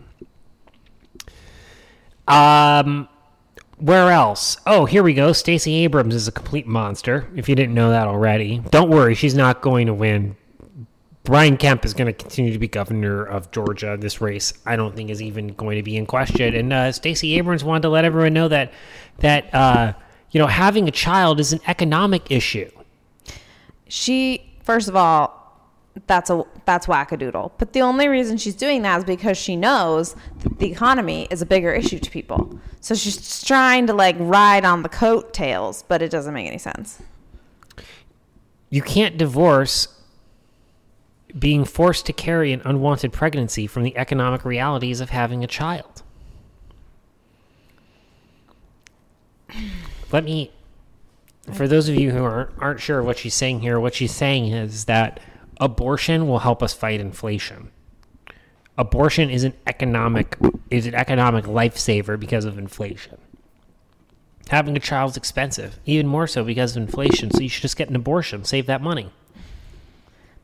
Um, 2.28 3.08
where 3.78 4.12
else? 4.12 4.56
Oh, 4.66 4.84
here 4.84 5.02
we 5.02 5.12
go. 5.12 5.32
Stacey 5.32 5.82
Abrams 5.82 6.14
is 6.14 6.28
a 6.28 6.32
complete 6.32 6.68
monster. 6.68 7.28
If 7.34 7.48
you 7.48 7.56
didn't 7.56 7.74
know 7.74 7.90
that 7.90 8.06
already, 8.06 8.62
don't 8.70 8.88
worry, 8.88 9.16
she's 9.16 9.34
not 9.34 9.62
going 9.62 9.88
to 9.88 9.94
win. 9.94 10.36
Brian 11.24 11.56
Kemp 11.56 11.84
is 11.84 11.94
going 11.94 12.06
to 12.06 12.12
continue 12.12 12.52
to 12.52 12.58
be 12.58 12.66
governor 12.66 13.24
of 13.24 13.50
Georgia. 13.52 13.96
This 13.98 14.20
race, 14.20 14.52
I 14.66 14.74
don't 14.74 14.96
think, 14.96 15.08
is 15.08 15.22
even 15.22 15.48
going 15.48 15.76
to 15.76 15.82
be 15.82 15.96
in 15.96 16.04
question. 16.04 16.54
And 16.54 16.72
uh, 16.72 16.90
Stacey 16.90 17.38
Abrams 17.38 17.62
wanted 17.62 17.82
to 17.82 17.90
let 17.90 18.04
everyone 18.04 18.34
know 18.34 18.48
that 18.48 18.72
that 19.18 19.54
uh, 19.54 19.92
you 20.32 20.40
know 20.40 20.48
having 20.48 20.88
a 20.88 20.90
child 20.90 21.38
is 21.38 21.52
an 21.52 21.60
economic 21.68 22.30
issue. 22.30 22.70
She, 23.86 24.56
first 24.64 24.88
of 24.88 24.96
all, 24.96 25.42
that's 26.08 26.28
a 26.28 26.42
that's 26.64 26.86
wackadoodle. 26.86 27.52
But 27.56 27.72
the 27.72 27.82
only 27.82 28.08
reason 28.08 28.36
she's 28.36 28.56
doing 28.56 28.82
that 28.82 28.98
is 28.98 29.04
because 29.04 29.38
she 29.38 29.54
knows 29.54 30.16
that 30.40 30.58
the 30.58 30.72
economy 30.72 31.28
is 31.30 31.40
a 31.40 31.46
bigger 31.46 31.72
issue 31.72 32.00
to 32.00 32.10
people. 32.10 32.58
So 32.80 32.96
she's 32.96 33.44
trying 33.44 33.86
to 33.86 33.92
like 33.92 34.16
ride 34.18 34.64
on 34.64 34.82
the 34.82 34.88
coattails, 34.88 35.84
but 35.86 36.02
it 36.02 36.10
doesn't 36.10 36.34
make 36.34 36.48
any 36.48 36.58
sense. 36.58 37.00
You 38.70 38.82
can't 38.82 39.16
divorce 39.18 39.86
being 41.38 41.64
forced 41.64 42.06
to 42.06 42.12
carry 42.12 42.52
an 42.52 42.62
unwanted 42.64 43.12
pregnancy 43.12 43.66
from 43.66 43.82
the 43.82 43.96
economic 43.96 44.44
realities 44.44 45.00
of 45.00 45.10
having 45.10 45.42
a 45.42 45.46
child. 45.46 46.02
Let 50.10 50.24
me, 50.24 50.52
for 51.52 51.66
those 51.66 51.88
of 51.88 51.94
you 51.94 52.10
who 52.10 52.22
aren't, 52.22 52.50
aren't 52.58 52.80
sure 52.80 53.02
what 53.02 53.18
she's 53.18 53.34
saying 53.34 53.60
here, 53.60 53.80
what 53.80 53.94
she's 53.94 54.12
saying 54.12 54.52
is 54.52 54.84
that 54.86 55.20
abortion 55.58 56.26
will 56.26 56.40
help 56.40 56.62
us 56.62 56.74
fight 56.74 57.00
inflation. 57.00 57.70
Abortion 58.78 59.30
is 59.30 59.44
an 59.44 59.54
economic 59.66 60.36
is 60.70 60.86
an 60.86 60.94
economic 60.94 61.44
lifesaver 61.44 62.18
because 62.18 62.46
of 62.46 62.56
inflation. 62.56 63.18
Having 64.48 64.76
a 64.76 64.80
child's 64.80 65.16
expensive, 65.16 65.78
even 65.84 66.06
more 66.06 66.26
so 66.26 66.42
because 66.42 66.74
of 66.76 66.82
inflation. 66.82 67.30
So 67.30 67.40
you 67.40 67.48
should 67.48 67.62
just 67.62 67.76
get 67.76 67.90
an 67.90 67.96
abortion, 67.96 68.44
save 68.44 68.66
that 68.66 68.80
money. 68.80 69.12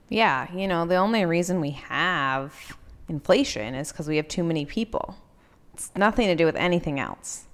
Yeah, 0.09 0.53
you 0.55 0.67
know, 0.67 0.87
the 0.87 0.97
only 0.97 1.25
reason 1.25 1.61
we 1.61 1.71
have 1.73 2.77
inflation 3.09 3.75
is 3.75 3.93
because 3.93 4.09
we 4.09 4.17
have 4.17 4.29
too 4.29 4.45
many 4.45 4.65
people. 4.65 5.17
It's 5.75 5.91
nothing 5.97 6.27
to 6.29 6.35
do 6.35 6.45
with 6.45 6.57
anything 6.57 6.99
else. 6.99 7.47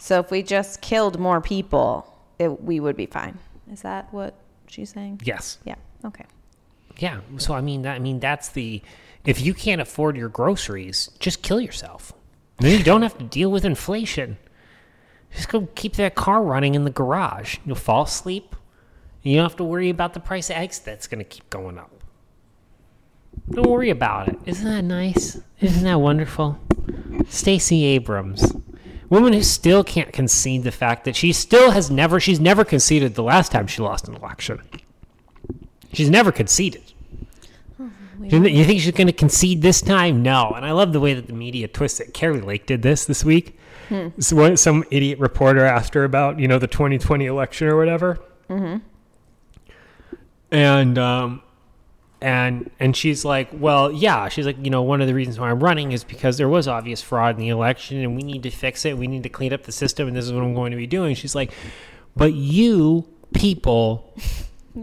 So 0.00 0.20
if 0.20 0.30
we 0.30 0.42
just 0.42 0.80
killed 0.80 1.18
more 1.18 1.40
people, 1.40 2.16
it, 2.38 2.62
we 2.62 2.80
would 2.80 2.96
be 2.96 3.06
fine. 3.06 3.38
Is 3.72 3.82
that 3.82 4.12
what 4.12 4.34
she's 4.68 4.90
saying? 4.90 5.20
Yes. 5.24 5.58
Yeah. 5.64 5.74
Okay. 6.04 6.24
Yeah. 6.98 7.20
So 7.38 7.54
I 7.54 7.60
mean, 7.60 7.82
that, 7.82 7.96
I 7.96 7.98
mean 7.98 8.20
that's 8.20 8.50
the 8.50 8.82
if 9.24 9.40
you 9.40 9.54
can't 9.54 9.80
afford 9.80 10.16
your 10.16 10.28
groceries, 10.28 11.10
just 11.18 11.42
kill 11.42 11.60
yourself. 11.60 12.12
Then 12.58 12.78
you 12.78 12.84
don't 12.84 13.02
have 13.02 13.18
to 13.18 13.24
deal 13.24 13.50
with 13.50 13.64
inflation. 13.64 14.38
Just 15.34 15.48
go 15.48 15.68
keep 15.74 15.96
that 15.96 16.14
car 16.14 16.42
running 16.42 16.74
in 16.74 16.84
the 16.84 16.90
garage. 16.90 17.58
You'll 17.66 17.76
fall 17.76 18.04
asleep. 18.04 18.54
You 19.26 19.36
don't 19.36 19.44
have 19.44 19.56
to 19.56 19.64
worry 19.64 19.90
about 19.90 20.14
the 20.14 20.20
price 20.20 20.50
of 20.50 20.56
eggs 20.56 20.78
that's 20.78 21.08
going 21.08 21.18
to 21.18 21.24
keep 21.24 21.50
going 21.50 21.78
up. 21.78 21.90
Don't 23.50 23.68
worry 23.68 23.90
about 23.90 24.28
it. 24.28 24.38
Isn't 24.46 24.64
that 24.70 24.82
nice? 24.82 25.40
Isn't 25.60 25.82
that 25.82 26.00
wonderful? 26.00 26.58
Stacey 27.28 27.84
Abrams, 27.86 28.52
woman 29.10 29.32
who 29.32 29.42
still 29.42 29.82
can't 29.82 30.12
concede 30.12 30.62
the 30.62 30.70
fact 30.70 31.04
that 31.04 31.16
she 31.16 31.32
still 31.32 31.72
has 31.72 31.90
never 31.90 32.20
she's 32.20 32.38
never 32.38 32.64
conceded 32.64 33.16
the 33.16 33.22
last 33.24 33.50
time 33.50 33.66
she 33.66 33.82
lost 33.82 34.06
an 34.06 34.14
election. 34.14 34.62
She's 35.92 36.08
never 36.10 36.30
conceded. 36.30 36.92
You 38.20 38.44
you 38.44 38.64
think 38.64 38.80
she's 38.80 38.92
going 38.92 39.08
to 39.08 39.12
concede 39.12 39.60
this 39.60 39.82
time? 39.82 40.22
No. 40.22 40.52
And 40.54 40.64
I 40.64 40.70
love 40.70 40.92
the 40.92 41.00
way 41.00 41.14
that 41.14 41.26
the 41.26 41.32
media 41.32 41.66
twists 41.66 41.98
it. 41.98 42.14
Kari 42.14 42.40
Lake 42.40 42.66
did 42.66 42.82
this 42.82 43.04
this 43.04 43.24
week. 43.24 43.58
So 44.20 44.36
what- 44.36 44.58
some 44.60 44.84
idiot 44.90 45.18
reporter 45.18 45.64
asked 45.64 45.94
her 45.94 46.04
about, 46.04 46.38
you 46.38 46.46
know, 46.48 46.58
the 46.58 46.66
2020 46.68 47.26
election 47.26 47.66
or 47.68 47.76
whatever. 47.76 48.18
Mm-hmm. 48.48 48.78
And 50.50 50.98
um, 50.98 51.42
and 52.20 52.70
and 52.78 52.96
she's 52.96 53.24
like, 53.24 53.48
well, 53.52 53.90
yeah. 53.92 54.28
She's 54.28 54.46
like, 54.46 54.56
you 54.62 54.70
know, 54.70 54.82
one 54.82 55.00
of 55.00 55.06
the 55.06 55.14
reasons 55.14 55.38
why 55.38 55.50
I'm 55.50 55.60
running 55.60 55.92
is 55.92 56.04
because 56.04 56.38
there 56.38 56.48
was 56.48 56.68
obvious 56.68 57.02
fraud 57.02 57.36
in 57.36 57.40
the 57.40 57.48
election, 57.48 57.98
and 57.98 58.16
we 58.16 58.22
need 58.22 58.42
to 58.44 58.50
fix 58.50 58.84
it. 58.84 58.96
We 58.96 59.06
need 59.06 59.22
to 59.24 59.28
clean 59.28 59.52
up 59.52 59.64
the 59.64 59.72
system, 59.72 60.08
and 60.08 60.16
this 60.16 60.24
is 60.24 60.32
what 60.32 60.42
I'm 60.42 60.54
going 60.54 60.70
to 60.70 60.76
be 60.76 60.86
doing. 60.86 61.14
She's 61.14 61.34
like, 61.34 61.52
but 62.14 62.32
you 62.32 63.08
people 63.34 64.14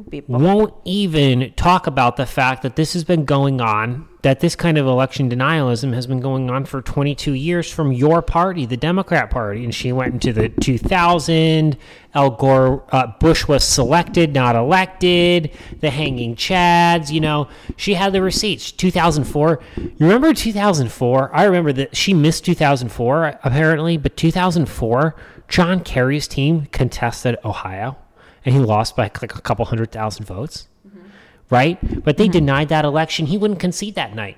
People. 0.10 0.40
won't 0.40 0.74
even 0.86 1.54
talk 1.56 1.86
about 1.86 2.18
the 2.18 2.26
fact 2.26 2.64
that 2.64 2.76
this 2.76 2.94
has 2.94 3.04
been 3.04 3.26
going 3.26 3.62
on, 3.62 4.08
that 4.24 4.40
this 4.40 4.56
kind 4.56 4.80
of 4.80 4.88
election 4.88 5.30
denialism 5.30 5.94
has 5.94 6.08
been 6.08 6.20
going 6.20 6.50
on 6.50 6.66
for 6.66 6.82
22 6.82 7.34
years 7.34 7.72
from 7.72 7.92
your 7.92 8.24
party, 8.24 8.66
the 8.66 8.76
Democrat 8.76 9.30
Party. 9.30 9.64
And 9.64 9.74
she 9.74 9.92
went 9.92 10.14
into 10.16 10.34
the 10.34 10.50
2000, 10.50 11.78
Al 12.16 12.32
Gore, 12.32 12.84
uh, 12.92 13.06
Bush 13.20 13.48
was 13.48 13.64
selected, 13.64 14.34
not 14.34 14.56
elected, 14.56 15.52
the 15.80 15.92
hanging 15.92 16.36
Chads, 16.36 17.12
you 17.12 17.22
know, 17.22 17.48
she 17.78 17.94
had 17.94 18.14
the 18.14 18.24
receipts. 18.24 18.72
2004, 18.72 19.60
you 19.78 19.94
remember 20.00 20.34
2004? 20.34 21.36
I 21.36 21.44
remember 21.44 21.72
that 21.74 21.96
she 21.96 22.16
missed 22.16 22.46
2004 22.46 23.40
apparently, 23.44 23.98
but 23.98 24.18
2004, 24.18 25.16
John 25.48 25.82
Kerry's 25.82 26.28
team 26.28 26.66
contested 26.72 27.38
Ohio 27.46 27.98
and 28.46 28.56
he 28.56 28.62
lost 28.62 28.96
by 28.96 29.04
like 29.04 29.36
a 29.36 29.42
couple 29.42 29.66
hundred 29.66 29.92
thousand 29.92 30.26
votes, 30.26 30.68
mm-hmm. 30.88 31.08
right? 31.50 32.04
But 32.04 32.18
they 32.18 32.26
mm-hmm. 32.26 32.32
denied 32.32 32.70
that 32.70 32.86
election. 32.86 33.28
He 33.28 33.38
wouldn't 33.38 33.60
concede 33.60 33.96
that 33.96 34.16
night, 34.16 34.38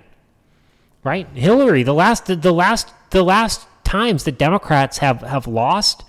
right? 1.04 1.28
Hillary, 1.34 1.84
the 1.84 1.94
last, 1.94 2.26
the 2.26 2.54
last, 2.54 2.94
the 3.12 3.24
last 3.24 3.68
times 3.84 4.24
the 4.24 4.32
Democrats 4.32 4.98
have 5.00 5.22
have 5.22 5.48
lost 5.48 6.04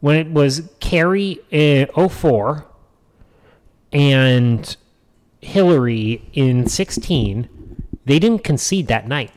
when 0.00 0.16
it 0.16 0.30
was 0.30 0.68
Kerry 0.80 1.40
in 1.50 1.88
04 1.88 2.66
and 3.92 4.76
Hillary 5.40 6.22
in 6.32 6.68
16, 6.68 7.48
they 8.04 8.18
didn't 8.18 8.44
concede 8.44 8.88
that 8.88 9.08
night. 9.08 9.32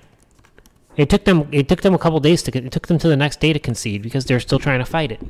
It 0.97 1.09
took 1.09 1.23
them. 1.23 1.47
It 1.51 1.69
took 1.69 1.81
them 1.81 1.93
a 1.93 1.97
couple 1.97 2.19
days 2.19 2.43
to. 2.43 2.57
It 2.57 2.71
took 2.71 2.87
them 2.87 2.97
to 2.97 3.07
the 3.07 3.15
next 3.15 3.39
day 3.39 3.53
to 3.53 3.59
concede 3.59 4.01
because 4.01 4.25
they're 4.25 4.39
still 4.39 4.59
trying 4.59 4.79
to 4.79 4.85
fight 4.85 5.11
it. 5.11 5.21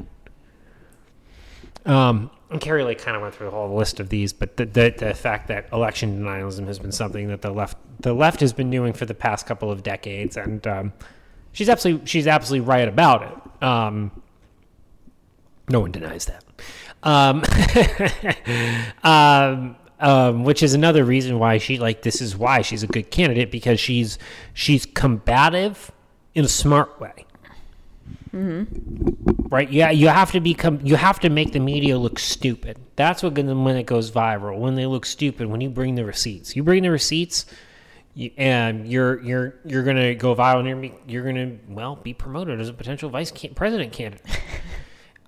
Um, 1.85 2.31
and 2.49 2.59
Kari 2.59 2.83
Lake 2.83 2.99
kind 2.99 3.15
of 3.15 3.21
went 3.21 3.35
through 3.35 3.47
the 3.47 3.51
whole 3.51 3.73
list 3.75 3.99
of 3.99 4.09
these, 4.09 4.33
but 4.33 4.57
the, 4.57 4.65
the 4.65 4.93
the 4.97 5.13
fact 5.13 5.47
that 5.47 5.71
election 5.71 6.19
denialism 6.19 6.65
has 6.65 6.79
been 6.79 6.91
something 6.91 7.27
that 7.27 7.41
the 7.41 7.51
left 7.51 7.77
the 7.99 8.13
left 8.13 8.39
has 8.39 8.53
been 8.53 8.71
doing 8.71 8.93
for 8.93 9.05
the 9.05 9.13
past 9.13 9.45
couple 9.45 9.71
of 9.71 9.83
decades, 9.83 10.35
and 10.35 10.65
um, 10.65 10.93
she's 11.51 11.69
absolutely 11.69 12.07
she's 12.07 12.27
absolutely 12.27 12.67
right 12.67 12.87
about 12.87 13.23
it. 13.23 13.63
Um, 13.63 14.11
no 15.69 15.79
one 15.79 15.91
denies 15.91 16.25
that. 16.25 16.43
Um, 17.03 17.43
um, 19.03 19.75
um, 19.99 20.43
which 20.43 20.63
is 20.63 20.73
another 20.73 21.03
reason 21.03 21.39
why 21.39 21.59
she 21.59 21.77
like 21.77 22.01
this 22.01 22.21
is 22.21 22.35
why 22.35 22.61
she's 22.61 22.83
a 22.83 22.87
good 22.87 23.11
candidate 23.11 23.51
because 23.51 23.79
she's 23.79 24.17
she's 24.53 24.85
combative 24.85 25.91
in 26.33 26.45
a 26.45 26.49
smart 26.49 26.99
way 26.99 27.25
right? 28.31 29.69
Yeah, 29.71 29.91
you 29.91 30.07
have 30.07 30.31
to 30.31 30.39
become. 30.39 30.79
You 30.83 30.95
have 30.95 31.19
to 31.21 31.29
make 31.29 31.51
the 31.51 31.59
media 31.59 31.97
look 31.97 32.19
stupid. 32.19 32.77
That's 32.95 33.23
what 33.23 33.33
when 33.33 33.75
it 33.77 33.85
goes 33.85 34.11
viral. 34.11 34.59
When 34.59 34.75
they 34.75 34.85
look 34.85 35.05
stupid, 35.05 35.47
when 35.47 35.61
you 35.61 35.69
bring 35.69 35.95
the 35.95 36.05
receipts, 36.05 36.55
you 36.55 36.63
bring 36.63 36.83
the 36.83 36.91
receipts, 36.91 37.45
and 38.37 38.87
you're 38.87 39.21
you're 39.21 39.55
you're 39.65 39.83
gonna 39.83 40.15
go 40.15 40.35
viral. 40.35 40.59
And 40.59 40.83
you're, 40.83 40.91
you're 41.07 41.23
gonna 41.23 41.57
well 41.67 41.95
be 41.95 42.13
promoted 42.13 42.59
as 42.59 42.69
a 42.69 42.73
potential 42.73 43.09
vice 43.09 43.31
ca- 43.31 43.53
president 43.53 43.93
candidate. 43.93 44.25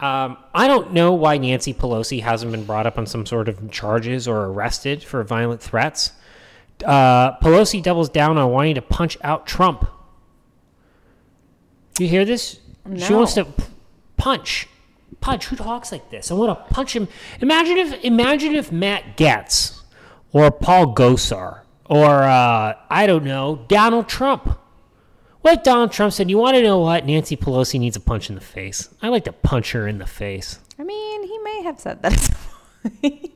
Um, 0.01 0.37
I 0.51 0.67
don't 0.67 0.93
know 0.93 1.13
why 1.13 1.37
Nancy 1.37 1.75
Pelosi 1.75 2.23
hasn't 2.23 2.51
been 2.51 2.65
brought 2.65 2.87
up 2.87 2.97
on 2.97 3.05
some 3.05 3.27
sort 3.27 3.47
of 3.47 3.69
charges 3.69 4.27
or 4.27 4.45
arrested 4.45 5.03
for 5.03 5.23
violent 5.23 5.61
threats. 5.61 6.11
Uh, 6.83 7.37
Pelosi 7.37 7.83
doubles 7.83 8.09
down 8.09 8.39
on 8.39 8.49
wanting 8.49 8.73
to 8.75 8.81
punch 8.81 9.15
out 9.23 9.45
Trump. 9.45 9.87
You 11.99 12.07
hear 12.07 12.25
this? 12.25 12.59
She 12.97 13.13
wants 13.13 13.33
to 13.35 13.45
p- 13.45 13.63
punch, 14.17 14.67
punch. 15.19 15.45
Who 15.47 15.55
talks 15.55 15.91
like 15.91 16.09
this? 16.09 16.31
I 16.31 16.33
want 16.33 16.57
to 16.67 16.73
punch 16.73 16.95
him. 16.95 17.07
Imagine 17.39 17.77
if, 17.77 18.03
imagine 18.03 18.55
if 18.55 18.71
Matt 18.71 19.17
Gaetz 19.17 19.81
or 20.31 20.49
Paul 20.51 20.93
Gosar 20.95 21.61
or 21.85 22.23
uh, 22.23 22.73
I 22.89 23.05
don't 23.07 23.23
know 23.23 23.65
Donald 23.67 24.07
Trump. 24.07 24.57
What 25.41 25.57
if 25.59 25.63
Donald 25.63 25.91
Trump 25.91 26.13
said, 26.13 26.29
"You 26.29 26.37
want 26.37 26.55
to 26.55 26.63
know 26.63 26.79
what? 26.79 27.05
Nancy 27.05 27.35
Pelosi 27.35 27.79
needs 27.79 27.95
a 27.95 27.99
punch 27.99 28.29
in 28.29 28.35
the 28.35 28.41
face. 28.41 28.89
I 29.01 29.09
like 29.09 29.23
to 29.25 29.31
punch 29.33 29.71
her 29.71 29.87
in 29.87 29.97
the 29.97 30.05
face." 30.05 30.59
I 30.77 30.83
mean, 30.83 31.23
he 31.23 31.37
may 31.39 31.63
have 31.63 31.79
said 31.79 32.01
that. 32.03 32.35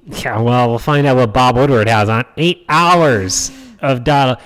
Yeah, 0.08 0.40
well, 0.42 0.70
we'll 0.70 0.80
find 0.80 1.06
out 1.06 1.18
what 1.18 1.34
Bob 1.34 1.56
Woodward 1.56 1.88
has 1.88 2.10
on 2.10 2.26
eight 2.38 2.66
hours 2.70 3.52
of 3.80 4.04
Donald. 4.04 4.40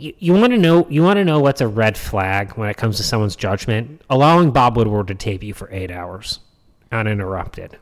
You, 0.00 0.32
want 0.32 0.52
to 0.52 0.58
know 0.58 0.86
you 0.88 1.02
want 1.02 1.18
to 1.18 1.24
know 1.24 1.40
what's 1.40 1.60
a 1.60 1.68
red 1.68 1.98
flag 1.98 2.52
when 2.52 2.68
it 2.68 2.76
comes 2.76 2.96
to 2.96 3.02
someone's 3.02 3.36
judgment? 3.36 4.02
Allowing 4.08 4.50
Bob 4.50 4.76
Woodward 4.76 5.08
to 5.08 5.14
tape 5.14 5.42
you 5.42 5.54
for 5.54 5.70
eight 5.70 5.90
hours 5.90 6.40
uninterrupted. 6.92 7.78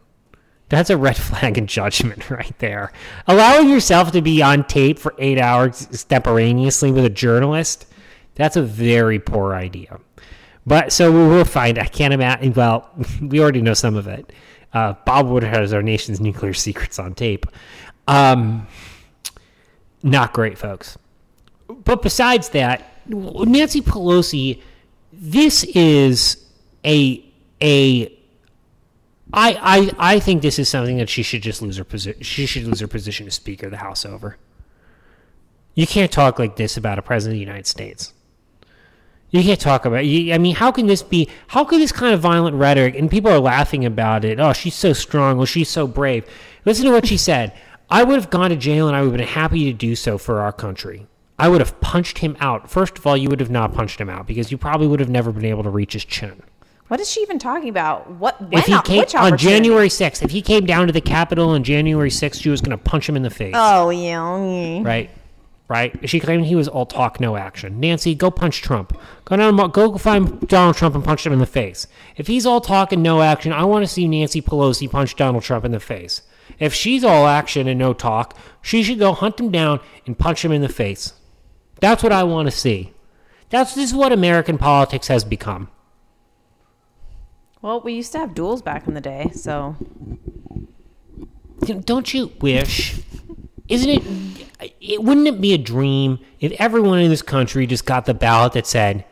That's 0.68 0.90
a 0.90 0.96
red 0.96 1.16
flag 1.28 1.58
in 1.58 1.66
judgment 1.66 2.30
right 2.30 2.56
there. 2.58 2.92
Allowing 3.26 3.68
yourself 3.68 4.12
to 4.12 4.22
be 4.22 4.42
on 4.42 4.64
tape 4.64 4.98
for 4.98 5.14
eight 5.18 5.38
hours 5.38 5.88
extemporaneously 5.90 6.90
with 6.90 7.04
a 7.04 7.10
journalist, 7.10 7.86
that's 8.34 8.56
a 8.56 8.62
very 8.62 9.18
poor 9.18 9.54
idea. 9.54 10.00
But 10.66 10.92
so 10.92 11.10
we 11.10 11.34
will 11.34 11.44
find. 11.44 11.78
I 11.78 11.86
can't 11.86 12.12
imagine. 12.12 12.52
Well, 12.52 12.90
we 13.22 13.40
already 13.40 13.62
know 13.62 13.74
some 13.74 13.96
of 13.96 14.06
it. 14.06 14.32
Uh, 14.72 14.94
Bob 15.06 15.26
Woodward 15.26 15.54
has 15.54 15.72
our 15.72 15.82
nation's 15.82 16.20
nuclear 16.20 16.52
secrets 16.52 16.98
on 16.98 17.14
tape. 17.14 17.46
Um, 18.06 18.66
not 20.02 20.34
great, 20.34 20.58
folks. 20.58 20.98
But 21.68 22.02
besides 22.02 22.50
that, 22.50 22.84
Nancy 23.06 23.80
Pelosi, 23.80 24.62
this 25.12 25.64
is 25.64 26.44
a 26.84 27.24
a. 27.60 28.14
I, 29.30 29.92
I 29.98 30.14
I 30.14 30.20
think 30.20 30.40
this 30.40 30.58
is 30.58 30.68
something 30.68 30.96
that 30.96 31.10
she 31.10 31.22
should 31.22 31.42
just 31.42 31.60
lose 31.60 31.76
her 31.76 31.84
position. 31.84 32.22
She 32.22 32.46
should 32.46 32.64
lose 32.64 32.80
her 32.80 32.88
position 32.88 33.26
as 33.26 33.34
Speaker 33.34 33.66
of 33.66 33.72
the 33.72 33.78
House 33.78 34.06
over. 34.06 34.38
You 35.74 35.86
can't 35.86 36.10
talk 36.10 36.38
like 36.38 36.56
this 36.56 36.76
about 36.76 36.98
a 36.98 37.02
president 37.02 37.34
of 37.34 37.36
the 37.36 37.46
United 37.46 37.66
States. 37.66 38.12
You 39.30 39.42
can't 39.42 39.60
talk 39.60 39.84
about. 39.84 39.98
I 39.98 40.38
mean, 40.38 40.54
how 40.54 40.72
can 40.72 40.86
this 40.86 41.02
be? 41.02 41.28
How 41.48 41.64
can 41.64 41.78
this 41.78 41.92
kind 41.92 42.14
of 42.14 42.20
violent 42.20 42.56
rhetoric 42.56 42.94
and 42.94 43.10
people 43.10 43.30
are 43.30 43.38
laughing 43.38 43.84
about 43.84 44.24
it? 44.24 44.40
Oh, 44.40 44.54
she's 44.54 44.74
so 44.74 44.94
strong. 44.94 45.36
Well, 45.36 45.46
she's 45.46 45.68
so 45.68 45.86
brave. 45.86 46.24
Listen 46.64 46.86
to 46.86 46.92
what 46.92 47.06
she 47.06 47.18
said. 47.18 47.52
I 47.90 48.04
would 48.04 48.16
have 48.16 48.30
gone 48.30 48.50
to 48.50 48.56
jail 48.56 48.88
and 48.88 48.96
I 48.96 49.02
would 49.02 49.12
have 49.12 49.18
been 49.18 49.26
happy 49.28 49.64
to 49.66 49.72
do 49.72 49.94
so 49.96 50.16
for 50.18 50.40
our 50.40 50.52
country. 50.52 51.06
I 51.38 51.48
would 51.48 51.60
have 51.60 51.80
punched 51.80 52.18
him 52.18 52.36
out. 52.40 52.68
First 52.68 52.98
of 52.98 53.06
all, 53.06 53.16
you 53.16 53.28
would 53.28 53.40
have 53.40 53.50
not 53.50 53.72
punched 53.72 54.00
him 54.00 54.10
out 54.10 54.26
because 54.26 54.50
you 54.50 54.58
probably 54.58 54.86
would 54.86 55.00
have 55.00 55.08
never 55.08 55.30
been 55.32 55.44
able 55.44 55.62
to 55.62 55.70
reach 55.70 55.92
his 55.92 56.04
chin. 56.04 56.42
What 56.88 57.00
is 57.00 57.10
she 57.10 57.20
even 57.20 57.38
talking 57.38 57.68
about? 57.68 58.10
What? 58.12 58.40
When? 58.40 58.54
If 58.54 58.66
he 58.66 58.80
came 58.82 59.04
on? 59.14 59.36
January 59.36 59.88
6th, 59.88 60.22
if 60.22 60.30
he 60.30 60.40
came 60.40 60.64
down 60.64 60.86
to 60.86 60.92
the 60.92 61.02
Capitol 61.02 61.50
on 61.50 61.62
January 61.62 62.08
6th, 62.08 62.40
she 62.40 62.48
was 62.48 62.62
going 62.62 62.76
to 62.76 62.82
punch 62.82 63.08
him 63.08 63.14
in 63.14 63.22
the 63.22 63.30
face. 63.30 63.54
Oh 63.56 63.90
yeah. 63.90 64.22
Oh, 64.22 64.78
yeah. 64.78 64.82
right? 64.82 65.10
Right? 65.68 66.08
She 66.08 66.18
claimed 66.18 66.46
he 66.46 66.54
was 66.54 66.66
all 66.66 66.86
talk, 66.86 67.20
no 67.20 67.36
action. 67.36 67.78
Nancy, 67.78 68.14
go 68.14 68.30
punch 68.30 68.62
Trump. 68.62 68.98
Go 69.26 69.36
down, 69.36 69.54
go 69.70 69.98
find 69.98 70.48
Donald 70.48 70.76
Trump 70.76 70.94
and 70.94 71.04
punch 71.04 71.26
him 71.26 71.32
in 71.34 71.40
the 71.40 71.46
face. 71.46 71.86
If 72.16 72.26
he's 72.26 72.46
all 72.46 72.62
talk 72.62 72.90
and 72.90 73.02
no 73.02 73.20
action, 73.20 73.52
I 73.52 73.64
want 73.64 73.84
to 73.84 73.86
see 73.86 74.08
Nancy 74.08 74.40
Pelosi 74.40 74.90
punch 74.90 75.14
Donald 75.14 75.44
Trump 75.44 75.66
in 75.66 75.72
the 75.72 75.80
face. 75.80 76.22
If 76.58 76.72
she's 76.72 77.04
all 77.04 77.26
action 77.26 77.68
and 77.68 77.78
no 77.78 77.92
talk, 77.92 78.34
she 78.62 78.82
should 78.82 78.98
go 78.98 79.12
hunt 79.12 79.38
him 79.38 79.50
down 79.50 79.80
and 80.06 80.18
punch 80.18 80.42
him 80.42 80.52
in 80.52 80.62
the 80.62 80.70
face. 80.70 81.12
That's 81.80 82.02
what 82.02 82.12
I 82.12 82.24
want 82.24 82.46
to 82.46 82.56
see. 82.56 82.92
That's 83.50 83.74
this 83.74 83.90
is 83.90 83.96
what 83.96 84.12
American 84.12 84.58
politics 84.58 85.08
has 85.08 85.24
become. 85.24 85.70
Well, 87.62 87.80
we 87.80 87.94
used 87.94 88.12
to 88.12 88.18
have 88.18 88.34
duels 88.34 88.62
back 88.62 88.86
in 88.86 88.94
the 88.94 89.00
day, 89.00 89.30
so 89.34 89.76
Don't 91.84 92.14
you 92.14 92.32
wish? 92.40 93.00
Isn't 93.68 93.90
it, 93.90 94.02
it? 94.80 95.02
Wouldn't 95.02 95.26
it 95.26 95.40
be 95.40 95.52
a 95.52 95.58
dream 95.58 96.18
if 96.40 96.52
everyone 96.52 97.00
in 97.00 97.10
this 97.10 97.22
country 97.22 97.66
just 97.66 97.84
got 97.84 98.06
the 98.06 98.14
ballot 98.14 98.52
that 98.52 98.66
said, 98.66 99.04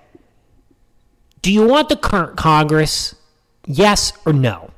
"Do 1.43 1.53
you 1.53 1.67
want 1.67 1.89
the 1.89 1.97
current 1.97 2.37
Congress? 2.37 3.15
Yes 3.67 4.13
or 4.25 4.33
no?" 4.33 4.71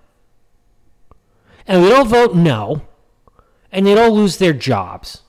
And 1.66 1.85
they'd 1.85 1.92
all 1.92 2.05
vote 2.05 2.35
no, 2.35 2.83
and 3.70 3.87
they'd 3.87 3.98
all 3.98 4.11
lose 4.11 4.38
their 4.38 4.55
jobs. 4.55 5.22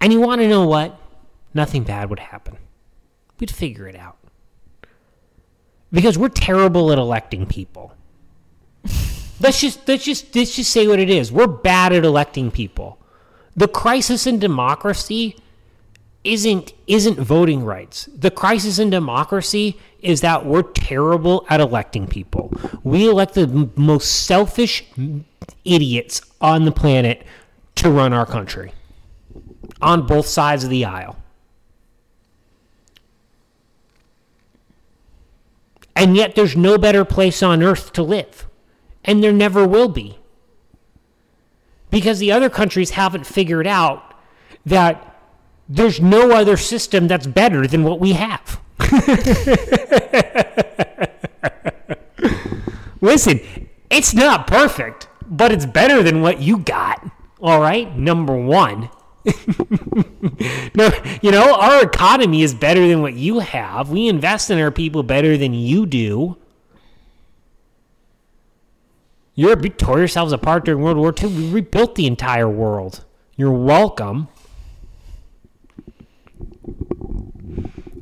And 0.00 0.12
you 0.12 0.20
want 0.20 0.40
to 0.40 0.48
know 0.48 0.66
what? 0.66 0.98
Nothing 1.54 1.82
bad 1.82 2.10
would 2.10 2.18
happen. 2.18 2.58
We'd 3.38 3.50
figure 3.50 3.88
it 3.88 3.96
out. 3.96 4.16
Because 5.90 6.18
we're 6.18 6.28
terrible 6.28 6.92
at 6.92 6.98
electing 6.98 7.46
people. 7.46 7.94
Let's 9.40 9.60
just 9.60 9.86
let's 9.86 10.04
just 10.04 10.34
let's 10.34 10.56
just 10.56 10.72
say 10.72 10.88
what 10.88 10.98
it 10.98 11.08
is. 11.08 11.30
We're 11.30 11.46
bad 11.46 11.92
at 11.92 12.04
electing 12.04 12.50
people. 12.50 12.98
The 13.54 13.68
crisis 13.68 14.26
in 14.26 14.40
democracy 14.40 15.36
isn't 16.24 16.72
isn't 16.88 17.20
voting 17.20 17.64
rights. 17.64 18.08
The 18.12 18.32
crisis 18.32 18.80
in 18.80 18.90
democracy 18.90 19.78
is 20.00 20.22
that 20.22 20.44
we're 20.44 20.62
terrible 20.62 21.46
at 21.48 21.60
electing 21.60 22.08
people. 22.08 22.52
We 22.82 23.08
elect 23.08 23.34
the 23.34 23.42
m- 23.42 23.72
most 23.76 24.26
selfish 24.26 24.84
idiots 25.64 26.20
on 26.40 26.64
the 26.64 26.72
planet 26.72 27.24
to 27.76 27.90
run 27.90 28.12
our 28.12 28.26
country 28.26 28.72
on 29.80 30.06
both 30.06 30.26
sides 30.26 30.64
of 30.64 30.70
the 30.70 30.84
aisle. 30.84 31.16
And 35.98 36.16
yet 36.16 36.34
there's 36.36 36.56
no 36.56 36.78
better 36.78 37.04
place 37.04 37.42
on 37.42 37.62
earth 37.62 37.92
to 37.94 38.02
live. 38.02 38.46
And 39.04 39.22
there 39.22 39.32
never 39.32 39.66
will 39.66 39.88
be. 39.88 40.18
Because 41.90 42.18
the 42.20 42.30
other 42.30 42.48
countries 42.48 42.90
haven't 42.90 43.26
figured 43.26 43.66
out 43.66 44.14
that 44.64 45.16
there's 45.68 46.00
no 46.00 46.30
other 46.30 46.56
system 46.56 47.08
that's 47.08 47.26
better 47.26 47.66
than 47.66 47.82
what 47.82 47.98
we 47.98 48.12
have. 48.12 48.60
Listen, 53.00 53.40
it's 53.90 54.14
not 54.14 54.46
perfect, 54.46 55.08
but 55.26 55.50
it's 55.52 55.66
better 55.66 56.02
than 56.02 56.20
what 56.20 56.40
you 56.40 56.58
got. 56.58 57.04
All 57.40 57.60
right? 57.60 57.96
Number 57.96 58.36
one. 58.36 58.90
no, 60.74 60.90
you 61.22 61.30
know, 61.30 61.54
our 61.54 61.82
economy 61.84 62.42
is 62.42 62.54
better 62.54 62.86
than 62.86 63.02
what 63.02 63.14
you 63.14 63.40
have. 63.40 63.90
We 63.90 64.08
invest 64.08 64.50
in 64.50 64.58
our 64.58 64.70
people 64.70 65.02
better 65.02 65.36
than 65.36 65.54
you 65.54 65.86
do. 65.86 66.36
Europe, 69.34 69.78
tore 69.78 69.98
yourselves 69.98 70.32
apart 70.32 70.64
during 70.64 70.82
World 70.82 70.96
War 70.96 71.14
II. 71.16 71.28
We 71.28 71.50
rebuilt 71.52 71.94
the 71.94 72.06
entire 72.06 72.48
world. 72.48 73.04
You're 73.36 73.52
welcome. 73.52 74.28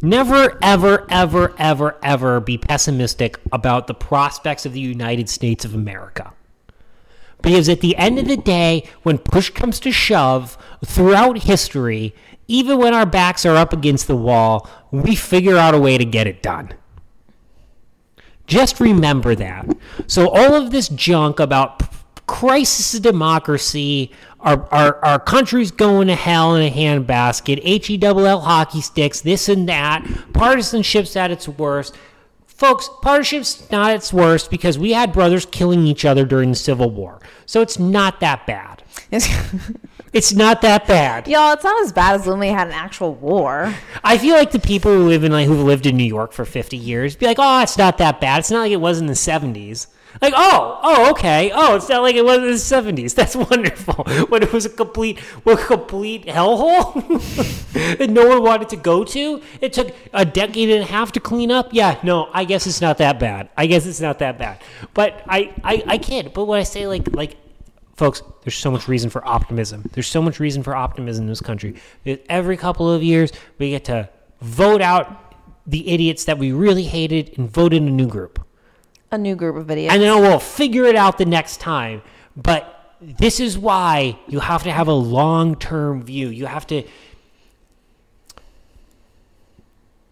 Never, 0.01 0.59
ever, 0.63 1.07
ever, 1.11 1.55
ever, 1.59 1.97
ever 2.03 2.41
be 2.41 2.57
pessimistic 2.57 3.39
about 3.53 3.87
the 3.87 3.95
prospects 3.95 4.65
of 4.65 4.73
the 4.73 4.81
United 4.81 5.29
States 5.29 5.65
of 5.65 5.75
America. 5.75 6.33
Because 7.47 7.69
at 7.69 7.81
the 7.81 7.97
end 7.97 8.19
of 8.19 8.27
the 8.27 8.37
day, 8.37 8.89
when 9.05 9.19
push 9.19 9.51
comes 9.51 9.79
to 9.79 9.93
shove, 9.93 10.59
throughout 10.85 11.45
history, 11.45 12.13
even 12.49 12.77
when 12.77 12.93
our 12.93 13.07
backs 13.07 13.47
are 13.47 13.55
up 13.55 13.73
against 13.73 14.09
the 14.09 14.17
wall, 14.17 14.69
we 14.91 15.15
figure 15.15 15.57
out 15.57 15.73
a 15.73 15.79
way 15.79 15.97
to 15.97 16.05
get 16.05 16.27
it 16.27 16.43
done. 16.43 16.75
Just 18.49 18.81
remember 18.81 19.37
that. 19.37 19.65
So, 20.09 20.29
all 20.29 20.55
of 20.55 20.73
this 20.73 20.89
junk 20.89 21.39
about 21.39 21.83
crisis 22.27 22.95
of 22.95 23.03
democracy, 23.03 24.11
our, 24.41 24.67
our, 24.75 25.05
our 25.05 25.21
country's 25.21 25.71
going 25.71 26.09
to 26.09 26.17
hell 26.17 26.57
in 26.57 26.65
a 26.65 26.75
handbasket, 26.75 27.61
H 27.63 27.91
E 27.91 27.97
double 27.97 28.27
L 28.27 28.41
hockey 28.41 28.81
sticks, 28.81 29.21
this 29.21 29.49
and 29.49 29.69
that, 29.69 30.05
partisanship's 30.33 31.15
at 31.15 31.31
its 31.31 31.47
worst. 31.47 31.97
Folks, 32.57 32.89
partnership's 33.03 33.71
not 33.71 33.93
its 33.93 34.13
worst 34.13 34.51
because 34.51 34.79
we 34.79 34.93
had 34.93 35.13
brothers 35.13 35.47
killing 35.47 35.87
each 35.87 36.05
other 36.05 36.25
during 36.25 36.51
the 36.51 36.57
Civil 36.57 36.91
War. 36.91 37.21
So, 37.45 37.61
it's 37.61 37.79
not 37.79 38.21
that 38.21 38.47
bad. 38.47 38.83
It's 40.17 40.33
not 40.33 40.63
that 40.63 40.87
bad. 40.87 41.29
Y'all, 41.29 41.53
it's 41.53 41.63
not 41.63 41.83
as 41.83 41.93
bad 41.93 42.19
as 42.19 42.27
when 42.27 42.39
we 42.39 42.47
had 42.49 42.69
an 42.69 42.73
actual 42.73 43.13
war. 43.13 43.75
I 44.03 44.17
feel 44.17 44.35
like 44.35 44.51
the 44.51 44.59
people 44.59 44.91
who 44.91 45.07
live 45.07 45.25
in 45.25 45.33
like 45.33 45.47
who've 45.47 45.61
lived 45.61 45.85
in 45.85 45.95
New 45.95 46.05
York 46.05 46.33
for 46.33 46.47
50 46.47 46.75
years 46.75 47.17
be 47.17 47.27
like, 47.27 47.37
"Oh, 47.39 47.61
it's 47.61 47.77
not 47.77 47.99
that 47.99 48.19
bad. 48.19 48.39
It's 48.39 48.51
not 48.51 48.61
like 48.61 48.73
it 48.73 48.81
was 48.81 48.99
in 48.99 49.09
the 49.09 49.13
70s." 49.13 49.89
Like, 50.21 50.35
"Oh, 50.37 50.79
oh, 50.83 51.11
okay. 51.11 51.51
Oh, 51.55 51.77
it's 51.77 51.89
not 51.89 52.03
like 52.03 52.17
it 52.17 52.25
was 52.25 52.39
in 52.39 52.45
the 52.45 52.93
70s. 52.93 53.15
That's 53.21 53.37
wonderful." 53.37 54.05
When 54.29 54.43
it 54.43 54.53
was 54.53 54.65
a 54.67 54.71
complete 54.71 55.21
a 55.45 55.57
complete 55.57 56.27
hellhole 56.27 56.95
that 57.99 58.11
no 58.11 58.27
one 58.27 58.43
wanted 58.43 58.69
to 58.71 58.77
go 58.77 59.05
to. 59.05 59.43
It 59.61 59.73
took 59.73 59.95
a 60.13 60.25
decade 60.25 60.71
and 60.71 60.83
a 60.83 60.87
half 60.87 61.13
to 61.13 61.21
clean 61.21 61.51
up. 61.51 61.69
Yeah, 61.73 61.99
no, 62.03 62.29
I 62.33 62.45
guess 62.45 62.67
it's 62.67 62.81
not 62.81 62.99
that 62.99 63.21
bad. 63.21 63.51
I 63.57 63.67
guess 63.67 63.87
it's 63.87 64.01
not 64.01 64.19
that 64.21 64.39
bad. 64.39 64.63
But 64.95 65.23
I 65.29 65.55
I 65.63 65.83
I 65.87 65.99
can't. 65.99 66.33
But 66.33 66.47
when 66.47 66.59
I 66.59 66.65
say 66.65 66.87
like 66.87 67.15
like 67.15 67.37
folks, 67.97 68.23
there's 68.43 68.57
so 68.57 68.71
much 68.71 68.89
reason 68.89 69.11
for 69.11 69.27
optimism. 69.27 69.89
There's 69.93 70.07
so 70.07 70.23
much 70.23 70.39
reason 70.39 70.63
for 70.63 70.77
optimism 70.77 71.25
in 71.25 71.29
this 71.29 71.41
country. 71.41 71.77
Every 72.29 72.57
couple 72.57 72.91
of 72.91 73.03
years, 73.03 73.33
we 73.59 73.71
get 73.71 73.85
to 73.87 74.09
vote 74.41 74.83
out 74.83 75.35
the 75.67 75.89
idiots 75.89 76.25
that 76.25 76.39
we 76.39 76.53
really 76.53 76.85
hated 76.85 77.37
and 77.39 77.51
vote 77.51 77.73
in 77.73 77.89
a 77.89 77.91
new 77.91 78.07
group. 78.07 78.46
A 79.11 79.19
new 79.19 79.37
group 79.37 79.57
of 79.57 79.71
idiots. 79.71 79.95
And 79.95 80.03
then 80.03 80.21
we'll 80.21 80.39
figure 80.41 80.85
it 80.85 80.97
out 80.97 81.19
the 81.19 81.25
next 81.25 81.59
time. 81.59 82.03
But 82.37 82.97
this 83.01 83.41
is 83.41 83.57
why 83.59 84.19
you 84.27 84.41
have 84.41 84.63
to 84.65 84.73
have 84.73 84.89
a 84.89 84.93
long 84.93 85.57
term 85.57 86.03
view. 86.03 86.29
You 86.29 86.47
have 86.47 86.67
to. 86.69 86.83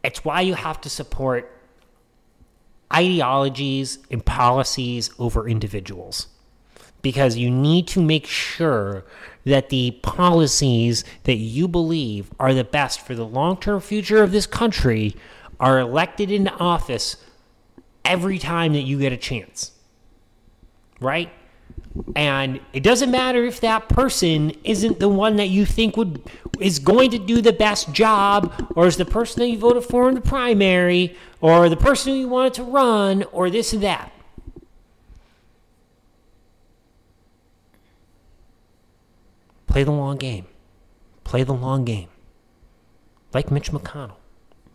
It's 0.02 0.24
why 0.24 0.42
you 0.42 0.54
have 0.54 0.80
to 0.82 0.90
support 0.90 1.50
ideologies 2.92 3.98
and 4.10 4.24
policies 4.24 5.10
over 5.18 5.48
individuals 5.48 6.28
because 7.04 7.36
you 7.36 7.50
need 7.50 7.86
to 7.86 8.02
make 8.02 8.26
sure 8.26 9.04
that 9.44 9.68
the 9.68 9.90
policies 10.02 11.04
that 11.24 11.36
you 11.36 11.68
believe 11.68 12.32
are 12.40 12.54
the 12.54 12.64
best 12.64 13.00
for 13.00 13.14
the 13.14 13.26
long 13.26 13.56
term 13.58 13.80
future 13.80 14.22
of 14.22 14.32
this 14.32 14.46
country 14.46 15.14
are 15.60 15.78
elected 15.78 16.30
into 16.30 16.52
office 16.54 17.16
every 18.04 18.38
time 18.38 18.72
that 18.74 18.82
you 18.82 18.98
get 18.98 19.12
a 19.12 19.16
chance. 19.16 19.72
Right? 21.00 21.30
And 22.16 22.60
it 22.72 22.82
doesn't 22.82 23.10
matter 23.10 23.44
if 23.44 23.60
that 23.60 23.88
person 23.88 24.52
isn't 24.64 24.98
the 24.98 25.08
one 25.08 25.36
that 25.36 25.48
you 25.48 25.64
think 25.64 25.96
would 25.96 26.22
is 26.60 26.78
going 26.78 27.10
to 27.10 27.18
do 27.18 27.40
the 27.40 27.52
best 27.52 27.92
job, 27.92 28.72
or 28.76 28.86
is 28.86 28.96
the 28.96 29.04
person 29.04 29.40
that 29.40 29.48
you 29.48 29.58
voted 29.58 29.84
for 29.84 30.08
in 30.08 30.14
the 30.14 30.20
primary, 30.20 31.16
or 31.40 31.68
the 31.68 31.76
person 31.76 32.12
who 32.12 32.18
you 32.18 32.28
wanted 32.28 32.54
to 32.54 32.62
run, 32.62 33.24
or 33.32 33.50
this 33.50 33.72
and 33.72 33.82
that. 33.82 34.12
Play 39.66 39.82
the 39.82 39.92
long 39.92 40.16
game. 40.16 40.46
Play 41.24 41.42
the 41.42 41.54
long 41.54 41.84
game. 41.84 42.08
Like 43.32 43.50
Mitch 43.50 43.72
McConnell. 43.72 44.16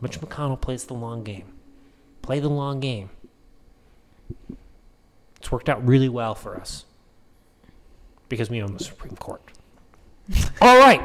Mitch 0.02 0.20
McConnell 0.20 0.60
plays 0.60 0.84
the 0.86 0.94
long 0.94 1.24
game. 1.24 1.54
Play 2.22 2.40
the 2.40 2.50
long 2.50 2.82
game. 2.82 3.10
It's 5.38 5.52
worked 5.52 5.70
out 5.70 5.86
really 5.88 6.10
well 6.10 6.36
for 6.36 6.56
us 6.56 6.86
because 8.28 8.50
we 8.50 8.62
own 8.62 8.74
the 8.74 8.84
Supreme 8.84 9.16
Court. 9.16 9.42
All 10.62 10.78
right. 10.78 11.02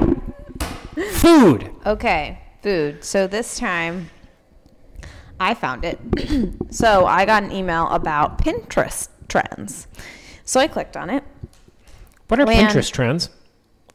Food. 1.13 1.71
Okay, 1.85 2.39
food. 2.61 3.03
So 3.03 3.27
this 3.27 3.57
time 3.57 4.09
I 5.39 5.53
found 5.53 5.83
it. 5.83 5.99
so 6.73 7.05
I 7.05 7.25
got 7.25 7.43
an 7.43 7.51
email 7.51 7.87
about 7.89 8.37
Pinterest 8.39 9.09
trends. 9.27 9.87
So 10.43 10.59
I 10.59 10.67
clicked 10.67 10.95
on 10.95 11.09
it. 11.09 11.23
What 12.27 12.39
are 12.39 12.45
Land. 12.45 12.69
Pinterest 12.69 12.91
trends? 12.91 13.29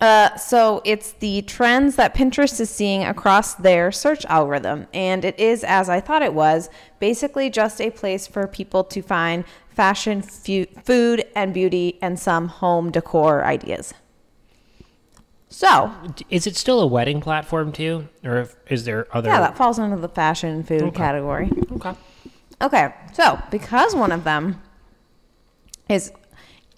Uh, 0.01 0.35
so 0.37 0.81
it's 0.85 1.13
the 1.13 1.43
trends 1.43 1.97
that 1.97 2.15
Pinterest 2.15 2.59
is 2.59 2.71
seeing 2.71 3.05
across 3.05 3.55
their 3.55 3.93
search 3.93 4.25
algorithm. 4.27 4.87
And 4.95 5.25
it 5.25 5.39
is, 5.39 5.63
as 5.63 5.91
I 5.91 6.01
thought 6.01 6.23
it 6.23 6.33
was, 6.33 6.71
basically 7.01 7.51
just 7.51 7.81
a 7.81 7.91
place 7.91 8.27
for 8.27 8.47
people 8.47 8.83
to 8.85 9.03
find 9.03 9.45
fashion, 9.69 10.23
fu- 10.23 10.65
food, 10.85 11.25
and 11.37 11.53
beauty, 11.53 11.99
and 12.01 12.19
some 12.19 12.49
home 12.49 12.91
decor 12.91 13.45
ideas. 13.45 13.93
So, 15.53 15.93
Is 16.31 16.47
it 16.47 16.57
still 16.57 16.81
a 16.81 16.87
wedding 16.87 17.21
platform 17.21 17.73
too, 17.73 18.09
or 18.25 18.39
if, 18.39 18.57
is 18.71 18.85
there 18.85 19.07
other? 19.13 19.29
yeah, 19.29 19.41
that 19.41 19.57
falls 19.57 19.79
under 19.81 19.97
the 19.97 20.09
fashion 20.09 20.63
food 20.63 20.95
category. 20.95 21.51
okay. 21.73 21.93
Okay, 22.63 22.95
so 23.13 23.39
because 23.51 23.95
one 23.95 24.13
of 24.13 24.23
them 24.25 24.61
is 25.89 26.13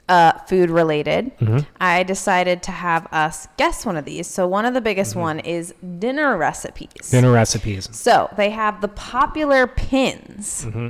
uh, 0.09 0.33
food 0.41 0.71
related, 0.71 1.37
mm-hmm. 1.39 1.59
I 1.81 2.03
decided 2.03 2.63
to 2.65 2.71
have 2.71 3.07
us 3.13 3.49
guess 3.57 3.87
one 3.87 3.97
of 3.97 4.05
these. 4.05 4.27
So 4.27 4.47
one 4.47 4.65
of 4.65 4.75
the 4.75 4.81
biggest 4.81 5.13
mm-hmm. 5.13 5.21
one 5.21 5.41
is 5.41 5.75
dinner 5.99 6.37
recipes. 6.37 7.11
Dinner 7.11 7.33
recipes. 7.33 7.89
So 7.93 8.33
they 8.37 8.51
have 8.51 8.81
the 8.81 8.89
popular 8.89 9.67
pins. 9.67 10.65
Mm-hmm. 10.67 10.89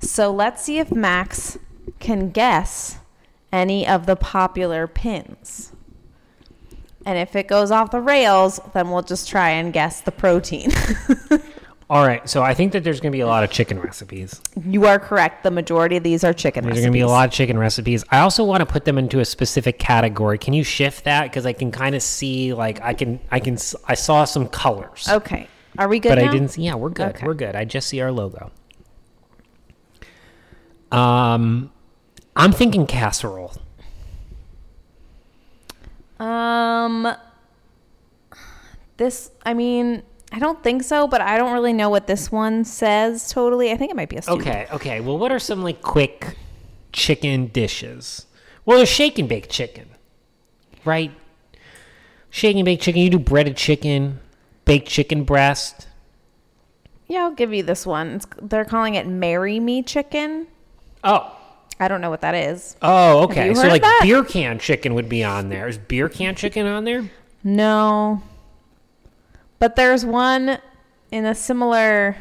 So 0.00 0.32
let's 0.32 0.62
see 0.62 0.78
if 0.78 0.92
Max 0.92 1.58
can 1.98 2.30
guess 2.30 2.98
any 3.52 3.86
of 3.86 4.06
the 4.06 4.16
popular 4.16 4.86
pins. 4.86 5.72
And 7.04 7.18
if 7.18 7.34
it 7.34 7.48
goes 7.48 7.70
off 7.70 7.90
the 7.90 8.00
rails, 8.00 8.60
then 8.74 8.90
we'll 8.90 9.02
just 9.02 9.28
try 9.28 9.50
and 9.50 9.72
guess 9.72 10.00
the 10.00 10.12
protein. 10.12 10.70
All 11.92 12.06
right, 12.06 12.26
so 12.26 12.42
I 12.42 12.54
think 12.54 12.72
that 12.72 12.84
there's 12.84 13.00
going 13.00 13.12
to 13.12 13.16
be 13.16 13.20
a 13.20 13.26
lot 13.26 13.44
of 13.44 13.50
chicken 13.50 13.78
recipes. 13.78 14.40
you 14.64 14.86
are 14.86 14.98
correct. 14.98 15.42
The 15.42 15.50
majority 15.50 15.98
of 15.98 16.02
these 16.02 16.24
are 16.24 16.32
chicken 16.32 16.64
recipes. 16.64 16.76
There's 16.80 16.84
recipes. 16.84 16.84
going 16.84 16.92
to 16.92 16.96
be 16.96 17.00
a 17.02 17.14
lot 17.14 17.28
of 17.28 17.34
chicken 17.34 17.58
recipes. 17.58 18.02
I 18.10 18.20
also 18.20 18.44
want 18.44 18.60
to 18.60 18.66
put 18.66 18.86
them 18.86 18.96
into 18.96 19.20
a 19.20 19.26
specific 19.26 19.78
category. 19.78 20.38
Can 20.38 20.54
you 20.54 20.64
shift 20.64 21.04
that 21.04 21.24
because 21.24 21.44
I 21.44 21.52
can 21.52 21.70
kind 21.70 21.94
of 21.94 22.02
see 22.02 22.54
like 22.54 22.80
I 22.80 22.94
can 22.94 23.20
I 23.30 23.40
can 23.40 23.58
I 23.86 23.92
saw 23.92 24.24
some 24.24 24.48
colors, 24.48 25.06
Okay. 25.06 25.48
Are 25.76 25.86
we 25.86 26.00
good 26.00 26.08
but 26.08 26.18
now? 26.18 26.30
I 26.30 26.32
didn't. 26.32 26.48
see 26.48 26.62
Yeah, 26.62 26.76
we're 26.76 26.88
good. 26.88 27.10
Okay. 27.10 27.26
We're 27.26 27.34
good. 27.34 27.54
I 27.54 27.66
just 27.66 27.88
see 27.88 28.00
our 28.00 28.10
logo. 28.10 28.50
Um, 30.90 31.70
I'm 32.34 32.52
thinking 32.52 32.86
casserole. 32.86 33.52
Um, 36.18 37.14
this, 38.96 39.30
I 39.44 39.52
mean, 39.52 40.04
I 40.32 40.38
don't 40.38 40.62
think 40.62 40.82
so, 40.82 41.06
but 41.06 41.20
I 41.20 41.36
don't 41.36 41.52
really 41.52 41.74
know 41.74 41.90
what 41.90 42.06
this 42.06 42.32
one 42.32 42.64
says 42.64 43.30
totally. 43.30 43.70
I 43.70 43.76
think 43.76 43.90
it 43.90 43.96
might 43.96 44.08
be 44.08 44.16
a 44.16 44.22
stew. 44.22 44.32
Okay, 44.32 44.66
okay. 44.72 45.00
Well, 45.00 45.18
what 45.18 45.30
are 45.30 45.38
some 45.38 45.62
like 45.62 45.82
quick 45.82 46.36
chicken 46.92 47.48
dishes? 47.48 48.26
Well, 48.64 48.78
there's 48.78 48.88
shake 48.88 49.18
and 49.18 49.28
bake 49.28 49.50
chicken, 49.50 49.90
right? 50.84 51.12
Shake 52.30 52.56
and 52.56 52.64
bake 52.64 52.80
chicken. 52.80 53.02
You 53.02 53.10
do 53.10 53.18
breaded 53.18 53.56
chicken, 53.58 54.20
baked 54.64 54.88
chicken 54.88 55.24
breast. 55.24 55.86
Yeah, 57.08 57.24
I'll 57.24 57.32
give 57.34 57.52
you 57.52 57.62
this 57.62 57.84
one. 57.84 58.08
It's, 58.12 58.26
they're 58.40 58.64
calling 58.64 58.94
it 58.94 59.06
Marry 59.06 59.60
Me 59.60 59.82
Chicken. 59.82 60.46
Oh, 61.04 61.36
I 61.78 61.88
don't 61.88 62.00
know 62.00 62.08
what 62.08 62.22
that 62.22 62.34
is. 62.34 62.76
oh, 62.80 63.24
okay. 63.24 63.52
So 63.52 63.68
like 63.68 63.84
beer 64.00 64.24
can 64.24 64.58
chicken 64.58 64.94
would 64.94 65.10
be 65.10 65.22
on 65.24 65.50
there. 65.50 65.68
Is 65.68 65.76
beer 65.76 66.08
can 66.08 66.34
chicken 66.36 66.66
on 66.66 66.84
there? 66.84 67.10
No. 67.44 68.22
But 69.62 69.76
there's 69.76 70.04
one 70.04 70.58
in 71.12 71.24
a 71.24 71.36
similar 71.36 72.16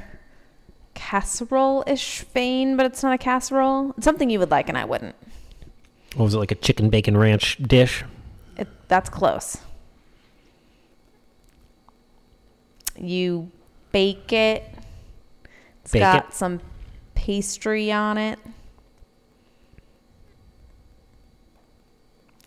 casserole 0.93 1.83
ish 1.87 2.19
vein, 2.35 2.77
but 2.77 2.85
it's 2.85 3.01
not 3.01 3.13
a 3.13 3.17
casserole. 3.17 3.95
It's 3.97 4.05
something 4.05 4.29
you 4.29 4.37
would 4.37 4.51
like, 4.51 4.69
and 4.69 4.77
I 4.77 4.85
wouldn't. 4.85 5.15
What 6.13 6.25
was 6.25 6.35
it 6.35 6.37
like 6.37 6.51
a 6.51 6.55
chicken 6.55 6.91
bacon 6.91 7.17
ranch 7.17 7.57
dish? 7.57 8.03
It, 8.57 8.67
that's 8.87 9.09
close. 9.09 9.57
You 12.95 13.49
bake 13.91 14.31
it. 14.31 14.63
It's 15.81 15.93
Bake 15.93 16.01
got 16.01 16.27
it? 16.27 16.33
some 16.35 16.61
pastry 17.15 17.91
on 17.91 18.19
it. 18.19 18.37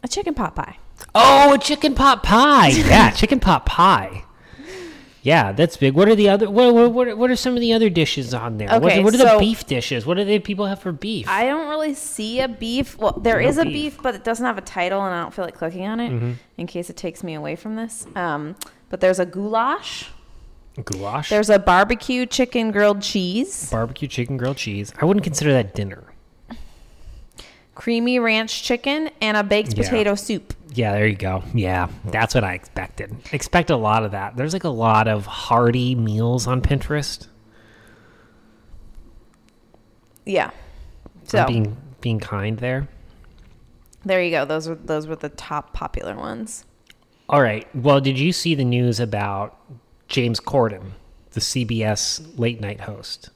A 0.05 0.07
chicken 0.07 0.35
pot 0.35 0.55
pie. 0.55 0.79
Oh, 1.17 1.55
a 1.55 1.59
chicken 1.59 1.97
pot 1.97 2.23
pie. 2.23 2.69
Yeah, 2.77 3.11
chicken 3.11 3.41
pot 3.41 3.67
pie. 3.67 4.23
Yeah, 5.25 5.53
that's 5.53 5.77
big. 5.79 5.95
What 5.95 6.07
are 6.09 6.15
the 6.15 6.29
other? 6.29 6.51
What 6.51 6.75
what 6.75 6.93
what, 6.93 7.17
what 7.19 7.31
are 7.31 7.37
some 7.37 7.55
of 7.55 7.61
the 7.61 7.73
other 7.73 7.89
dishes 7.89 8.35
on 8.35 8.59
there? 8.59 8.69
what, 8.69 8.85
Okay, 8.85 9.03
what 9.03 9.15
are 9.15 9.17
the 9.17 9.37
beef 9.39 9.67
dishes? 9.67 10.05
What 10.05 10.19
do 10.19 10.25
they 10.25 10.39
people 10.39 10.67
have 10.67 10.81
for 10.81 10.93
beef? 10.93 11.27
I 11.29 11.47
don't 11.47 11.67
really 11.69 11.95
see 11.95 12.41
a 12.41 12.47
beef. 12.49 12.99
Well, 12.99 13.13
there 13.13 13.41
No 13.41 13.49
is 13.49 13.57
a 13.57 13.65
beef. 13.65 13.95
beef. 13.95 14.03
but 14.03 14.15
it 14.15 14.23
doesn't 14.23 14.45
have 14.45 14.59
a 14.59 14.63
title, 14.63 15.01
and 15.03 15.15
I 15.15 15.23
don't 15.23 15.33
feel 15.33 15.45
like 15.47 15.55
clicking 15.57 15.87
on 15.87 15.99
it 15.99 16.11
Mm-hmm. 16.13 16.33
in 16.59 16.67
case 16.67 16.91
it 16.91 16.97
takes 16.99 17.25
me 17.25 17.33
away 17.35 17.57
from 17.57 17.75
this. 17.77 18.07
Um, 18.15 18.55
but 18.91 19.01
there's 19.01 19.19
a 19.19 19.25
goulash. 19.27 20.11
Goulash. 20.85 21.31
There's 21.31 21.49
a 21.51 21.59
barbecue 21.59 22.27
chicken 22.27 22.71
grilled 22.71 23.01
cheese, 23.01 23.71
barbecue 23.71 24.09
chicken 24.09 24.37
grilled 24.37 24.57
cheese. 24.59 24.93
I 25.01 25.05
wouldn't 25.07 25.25
consider 25.25 25.53
that 25.53 25.75
dinner. 25.75 26.05
Creamy 27.75 28.19
ranch 28.19 28.63
chicken, 28.63 29.11
and 29.21 29.37
a 29.37 29.43
baked 29.43 29.77
Yeah. 29.77 29.85
potato 29.85 30.15
soup. 30.15 30.55
Yeah, 30.75 30.93
there 30.93 31.07
you 31.07 31.15
go. 31.17 31.43
Yeah, 31.55 31.89
that's 32.07 32.35
what 32.35 32.43
I 32.45 32.55
expected. 32.55 33.15
Expect 33.33 33.71
a 33.71 33.77
lot 33.77 34.05
of 34.05 34.11
that. 34.13 34.37
There's 34.37 34.53
like 34.53 34.65
a 34.65 34.69
lot 34.69 35.07
of 35.07 35.27
hearty 35.27 35.95
meals 35.95 36.47
on 36.49 36.61
Pinterest. 36.63 37.29
Yeah. 40.25 40.51
I'm 41.07 41.27
So 41.27 41.47
being 41.47 41.77
being 42.01 42.21
kind 42.21 42.59
there. 42.59 42.89
there 44.05 44.23
you 44.23 44.31
go. 44.31 44.45
Those 44.45 44.69
were 44.69 44.75
those 44.75 45.07
were 45.07 45.17
the 45.17 45.29
top 45.31 45.73
popular 45.73 46.17
ones. 46.17 46.65
All 47.29 47.41
right. 47.43 47.67
Well, 47.75 48.01
did 48.01 48.19
you 48.19 48.33
see 48.33 48.55
the 48.55 48.65
news 48.65 49.01
about 49.01 49.57
James 50.09 50.41
Corden, 50.41 50.93
the 51.31 51.41
CBS 51.41 52.21
late 52.39 52.61
night 52.61 52.81
host, 52.83 53.31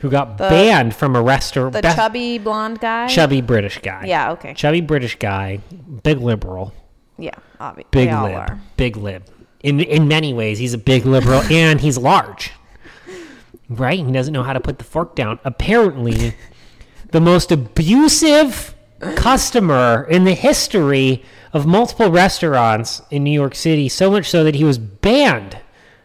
who 0.00 0.10
got 0.10 0.36
The- 0.38 0.48
banned 0.48 0.94
from 0.94 1.14
a 1.16 1.22
restaurant? 1.22 1.72
The 1.72 1.82
chubby 1.82 2.38
blonde 2.38 2.80
guy. 2.80 3.06
chubby 3.06 3.40
British 3.40 3.78
guy. 3.78 4.04
Yeah. 4.06 4.32
Okay. 4.32 4.52
Chubby 4.54 4.80
British 4.80 5.16
guy, 5.18 5.60
big 6.02 6.18
liberal, 6.20 6.72
Yeah. 7.18 7.34
Obviously. 7.58 7.88
big 7.90 8.08
lib, 8.08 8.34
are. 8.34 8.58
big 8.76 8.96
lib. 8.96 9.22
In 9.62 9.80
in 9.80 10.08
many 10.08 10.32
ways, 10.34 10.58
he's 10.58 10.74
a 10.74 10.78
big 10.78 11.04
liberal 11.06 11.42
and 11.50 11.80
he's 11.80 11.98
large. 11.98 12.52
Right? 13.68 14.04
He 14.04 14.10
doesn't 14.12 14.32
know 14.34 14.42
how 14.42 14.52
to 14.52 14.60
put 14.60 14.78
the 14.78 14.84
fork 14.84 15.14
down. 15.14 15.38
Apparently, 15.44 16.34
the 17.12 17.20
most 17.20 17.52
abusive 17.52 18.74
customer 19.16 20.06
in 20.10 20.24
the 20.24 20.34
history 20.34 21.22
of 21.52 21.66
multiple 21.66 22.10
restaurants 22.10 23.02
in 23.10 23.24
New 23.24 23.30
York 23.32 23.54
City, 23.54 23.88
so 23.88 24.10
much 24.10 24.28
so 24.30 24.44
that 24.44 24.54
he 24.54 24.64
was 24.64 24.78
banned 24.78 25.58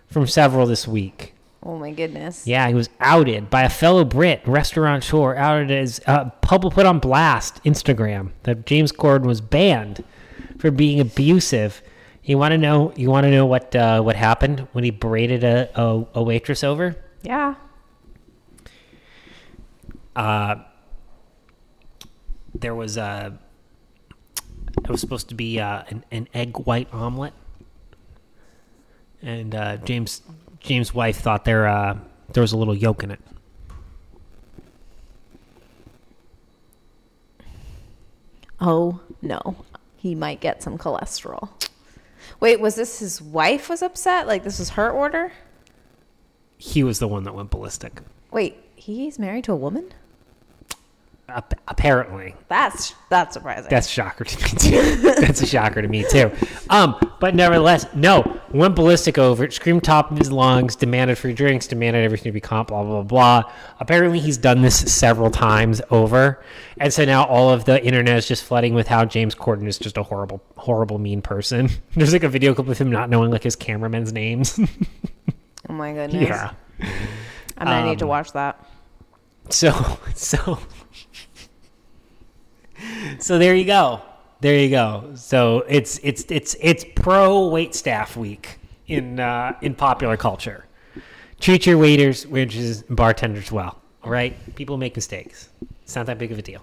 from 0.08 0.28
several 0.28 0.66
this 0.66 0.88
week. 0.88 1.35
Oh 1.68 1.80
my 1.80 1.91
goodness. 1.91 2.45
Yeah, 2.45 2.68
he 2.68 2.76
was 2.76 2.89
outed 2.99 3.49
by 3.49 3.63
a 3.63 3.70
fellow 3.70 4.05
Brit 4.05 4.43
restaurateur, 4.45 5.36
outed 5.36 5.72
as 5.72 5.99
uh, 6.05 6.30
public 6.41 6.76
put 6.76 6.86
on 6.86 6.99
blast 6.99 7.63
Instagram 7.63 8.34
that 8.43 8.68
James 8.68 8.91
Corden 8.91 9.26
was 9.26 9.41
banned 9.41 10.03
for 10.59 10.70
being 10.70 10.99
abusive. 10.99 11.82
You 12.24 12.38
want 12.38 12.51
to 12.51 12.59
know? 12.59 12.93
You 12.95 13.09
want 13.09 13.24
to 13.24 13.32
know 13.32 13.47
what 13.47 13.76
uh, 13.76 14.01
what 14.01 14.16
happened 14.16 14.68
when 14.74 14.84
he 14.84 14.91
berated 14.91 15.43
a, 15.43 15.70
a, 15.80 16.05
a 16.13 16.24
waitress 16.24 16.63
over? 16.63 16.95
Yeah. 17.24 17.55
Uh, 20.16 20.57
there 22.53 22.76
was 22.76 22.95
a 22.95 23.38
It 24.84 24.89
was 24.89 25.01
supposed 25.01 25.30
to 25.30 25.36
be 25.36 25.59
uh, 25.59 25.84
an, 25.89 26.05
an 26.11 26.28
egg 26.34 26.59
white 26.59 26.93
omelet, 26.93 27.34
and 29.22 29.55
uh, 29.55 29.78
James 29.78 30.22
James' 30.60 30.93
wife 30.93 31.18
thought 31.18 31.45
there 31.45 31.68
uh, 31.68 31.97
there 32.34 32.41
was 32.41 32.51
a 32.51 32.58
little 32.58 32.76
yolk 32.76 33.03
in 33.03 33.12
it. 33.12 33.20
Oh 38.60 39.01
no, 39.22 39.58
he 39.97 40.16
might 40.16 40.39
get 40.39 40.64
some 40.64 40.78
cholesterol. 40.78 41.49
Wait, 42.39 42.60
was 42.60 42.76
this 42.76 42.99
his 42.99 43.22
wife 43.22 43.70
was 43.70 43.82
upset? 43.82 44.28
Like 44.28 44.43
this 44.43 44.60
was 44.60 44.72
her 44.72 44.89
order? 44.89 45.32
He 46.58 46.84
was 46.84 46.99
the 46.99 47.08
one 47.08 47.24
that 47.26 47.36
went 47.36 47.51
ballistic. 47.51 48.01
Wait, 48.32 48.58
he's 48.76 49.20
married 49.20 49.43
to 49.45 49.51
a 49.51 49.58
woman? 49.58 49.93
Ap- 51.28 51.59
apparently, 51.67 52.36
That's 52.49 52.93
that's 53.09 53.34
surprising. 53.34 53.67
that's 53.69 53.88
a 53.88 53.89
shocker 53.89 54.23
to 54.26 54.38
me 54.43 54.49
too. 54.59 54.95
that's 55.19 55.41
a 55.41 55.47
shocker 55.47 55.82
to 55.82 55.88
me 55.88 56.05
too. 56.07 56.32
Um, 56.69 56.95
but 57.19 57.34
nevertheless, 57.34 57.88
no, 57.95 58.39
went 58.51 58.76
ballistic 58.76 59.17
over 59.17 59.43
it, 59.43 59.51
screamed 59.51 59.84
top 59.84 60.11
of 60.11 60.19
his 60.19 60.32
lungs, 60.32 60.76
demanded 60.76 61.17
free 61.17 61.34
drinks, 61.34 61.65
demanded 61.65 62.05
everything 62.05 62.26
to 62.26 62.32
be 62.32 62.39
comp, 62.39 62.67
blah 62.67 62.84
blah 62.84 63.01
blah. 63.01 63.43
Apparently, 63.80 64.19
he's 64.19 64.38
done 64.38 64.61
this 64.61 64.78
several 64.93 65.32
times 65.32 65.82
over, 65.89 66.43
and 66.78 66.93
so 66.93 67.03
now 67.05 67.23
all 67.26 67.49
of 67.49 67.65
the 67.65 67.84
internet 67.84 68.17
is 68.19 68.28
just 68.28 68.43
flooding 68.43 68.76
with 68.76 68.88
how 68.88 69.03
James 69.03 69.34
Corden 69.34 69.67
is 69.67 69.80
just 69.80 69.97
a 69.97 70.03
horrible, 70.03 70.43
horrible, 70.57 70.99
mean 70.99 71.23
person. 71.23 71.69
There's 71.95 72.13
like 72.13 72.23
a 72.23 72.30
video 72.30 72.53
clip 72.53 72.67
of 72.67 72.78
him 72.78 72.91
not 72.91 73.09
knowing 73.09 73.32
like 73.32 73.43
his 73.43 73.55
cameramen's 73.55 74.13
names. 74.13 74.59
oh 75.69 75.73
my 75.73 75.91
goodness. 75.91 76.21
yeah. 76.30 76.51
I'm 77.57 77.65
gonna 77.67 77.88
need 77.89 77.97
to 77.99 78.05
Um, 78.05 78.09
watch 78.09 78.32
that. 78.34 78.63
So 79.49 79.71
so 80.13 80.59
so 83.20 83.38
there 83.38 83.56
you 83.56 83.66
go. 83.66 84.02
There 84.41 84.58
you 84.60 84.70
go. 84.70 85.12
So 85.16 85.64
it's 85.68 86.00
it's 86.04 86.26
it's 86.30 86.56
it's 86.60 86.86
pro 86.96 87.48
wait 87.48 87.74
staff 87.74 88.18
week 88.18 88.60
in 88.88 89.20
uh, 89.20 89.58
in 89.62 89.76
popular 89.76 90.18
culture. 90.18 90.66
Treat 91.39 91.66
your 91.66 91.78
waiters, 91.78 92.26
waitresses, 92.28 92.84
and 92.88 92.96
bartenders 92.96 93.52
well. 93.52 93.82
All 94.04 94.12
right, 94.12 94.56
people 94.56 94.78
make 94.78 94.96
mistakes. 94.96 95.50
It's 95.84 95.96
not 95.96 96.06
that 96.06 96.18
big 96.18 96.32
of 96.32 96.39
a 96.39 96.41
deal. 96.41 96.62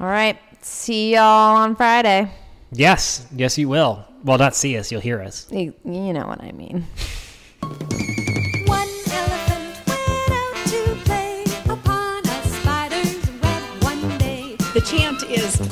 All 0.00 0.06
right. 0.06 0.38
See 0.60 1.14
y'all 1.14 1.56
on 1.56 1.74
Friday. 1.74 2.30
Yes, 2.72 3.26
yes, 3.34 3.56
you 3.58 3.68
will. 3.68 4.04
Well, 4.24 4.38
not 4.38 4.54
see 4.54 4.76
us. 4.76 4.92
You'll 4.92 5.00
hear 5.00 5.20
us. 5.22 5.46
You, 5.50 5.74
you 5.84 6.12
know 6.12 6.26
what 6.26 6.42
I 6.42 6.52
mean. 6.52 6.86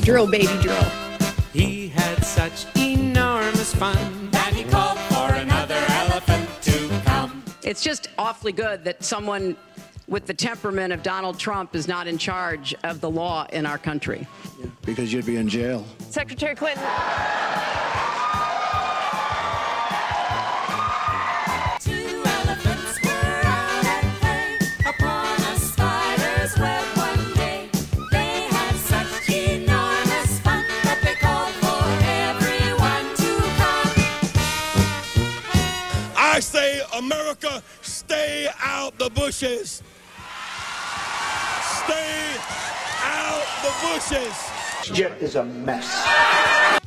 drill, 0.02 0.30
baby, 0.30 0.46
drill. 0.60 0.84
He 1.52 1.88
had 1.88 2.24
such 2.24 2.66
enormous 2.76 3.74
fun. 3.74 4.30
That 4.30 4.52
he 4.52 4.64
called 4.64 4.98
for 4.98 5.34
another 5.34 5.82
elephant 5.88 6.48
to 6.62 7.00
come. 7.04 7.42
It's 7.62 7.82
just 7.82 8.08
awfully 8.18 8.52
good 8.52 8.84
that 8.84 9.02
someone 9.04 9.56
with 10.08 10.26
the 10.26 10.34
temperament 10.34 10.92
of 10.92 11.02
Donald 11.02 11.38
Trump 11.38 11.74
is 11.74 11.88
not 11.88 12.06
in 12.06 12.18
charge 12.18 12.74
of 12.84 13.00
the 13.00 13.10
law 13.10 13.46
in 13.52 13.66
our 13.66 13.78
country. 13.78 14.26
Because 14.82 15.12
you'd 15.12 15.26
be 15.26 15.36
in 15.36 15.48
jail. 15.48 15.84
Secretary 16.10 16.54
Clinton. 16.54 16.84
America, 36.96 37.62
stay 37.82 38.48
out 38.58 38.96
the 38.98 39.10
bushes. 39.10 39.82
Stay 41.84 42.36
out 43.02 43.44
the 43.62 43.72
bushes. 43.82 44.90
Egypt 44.90 45.22
is 45.22 45.36
a 45.36 45.44
mess. 45.44 46.85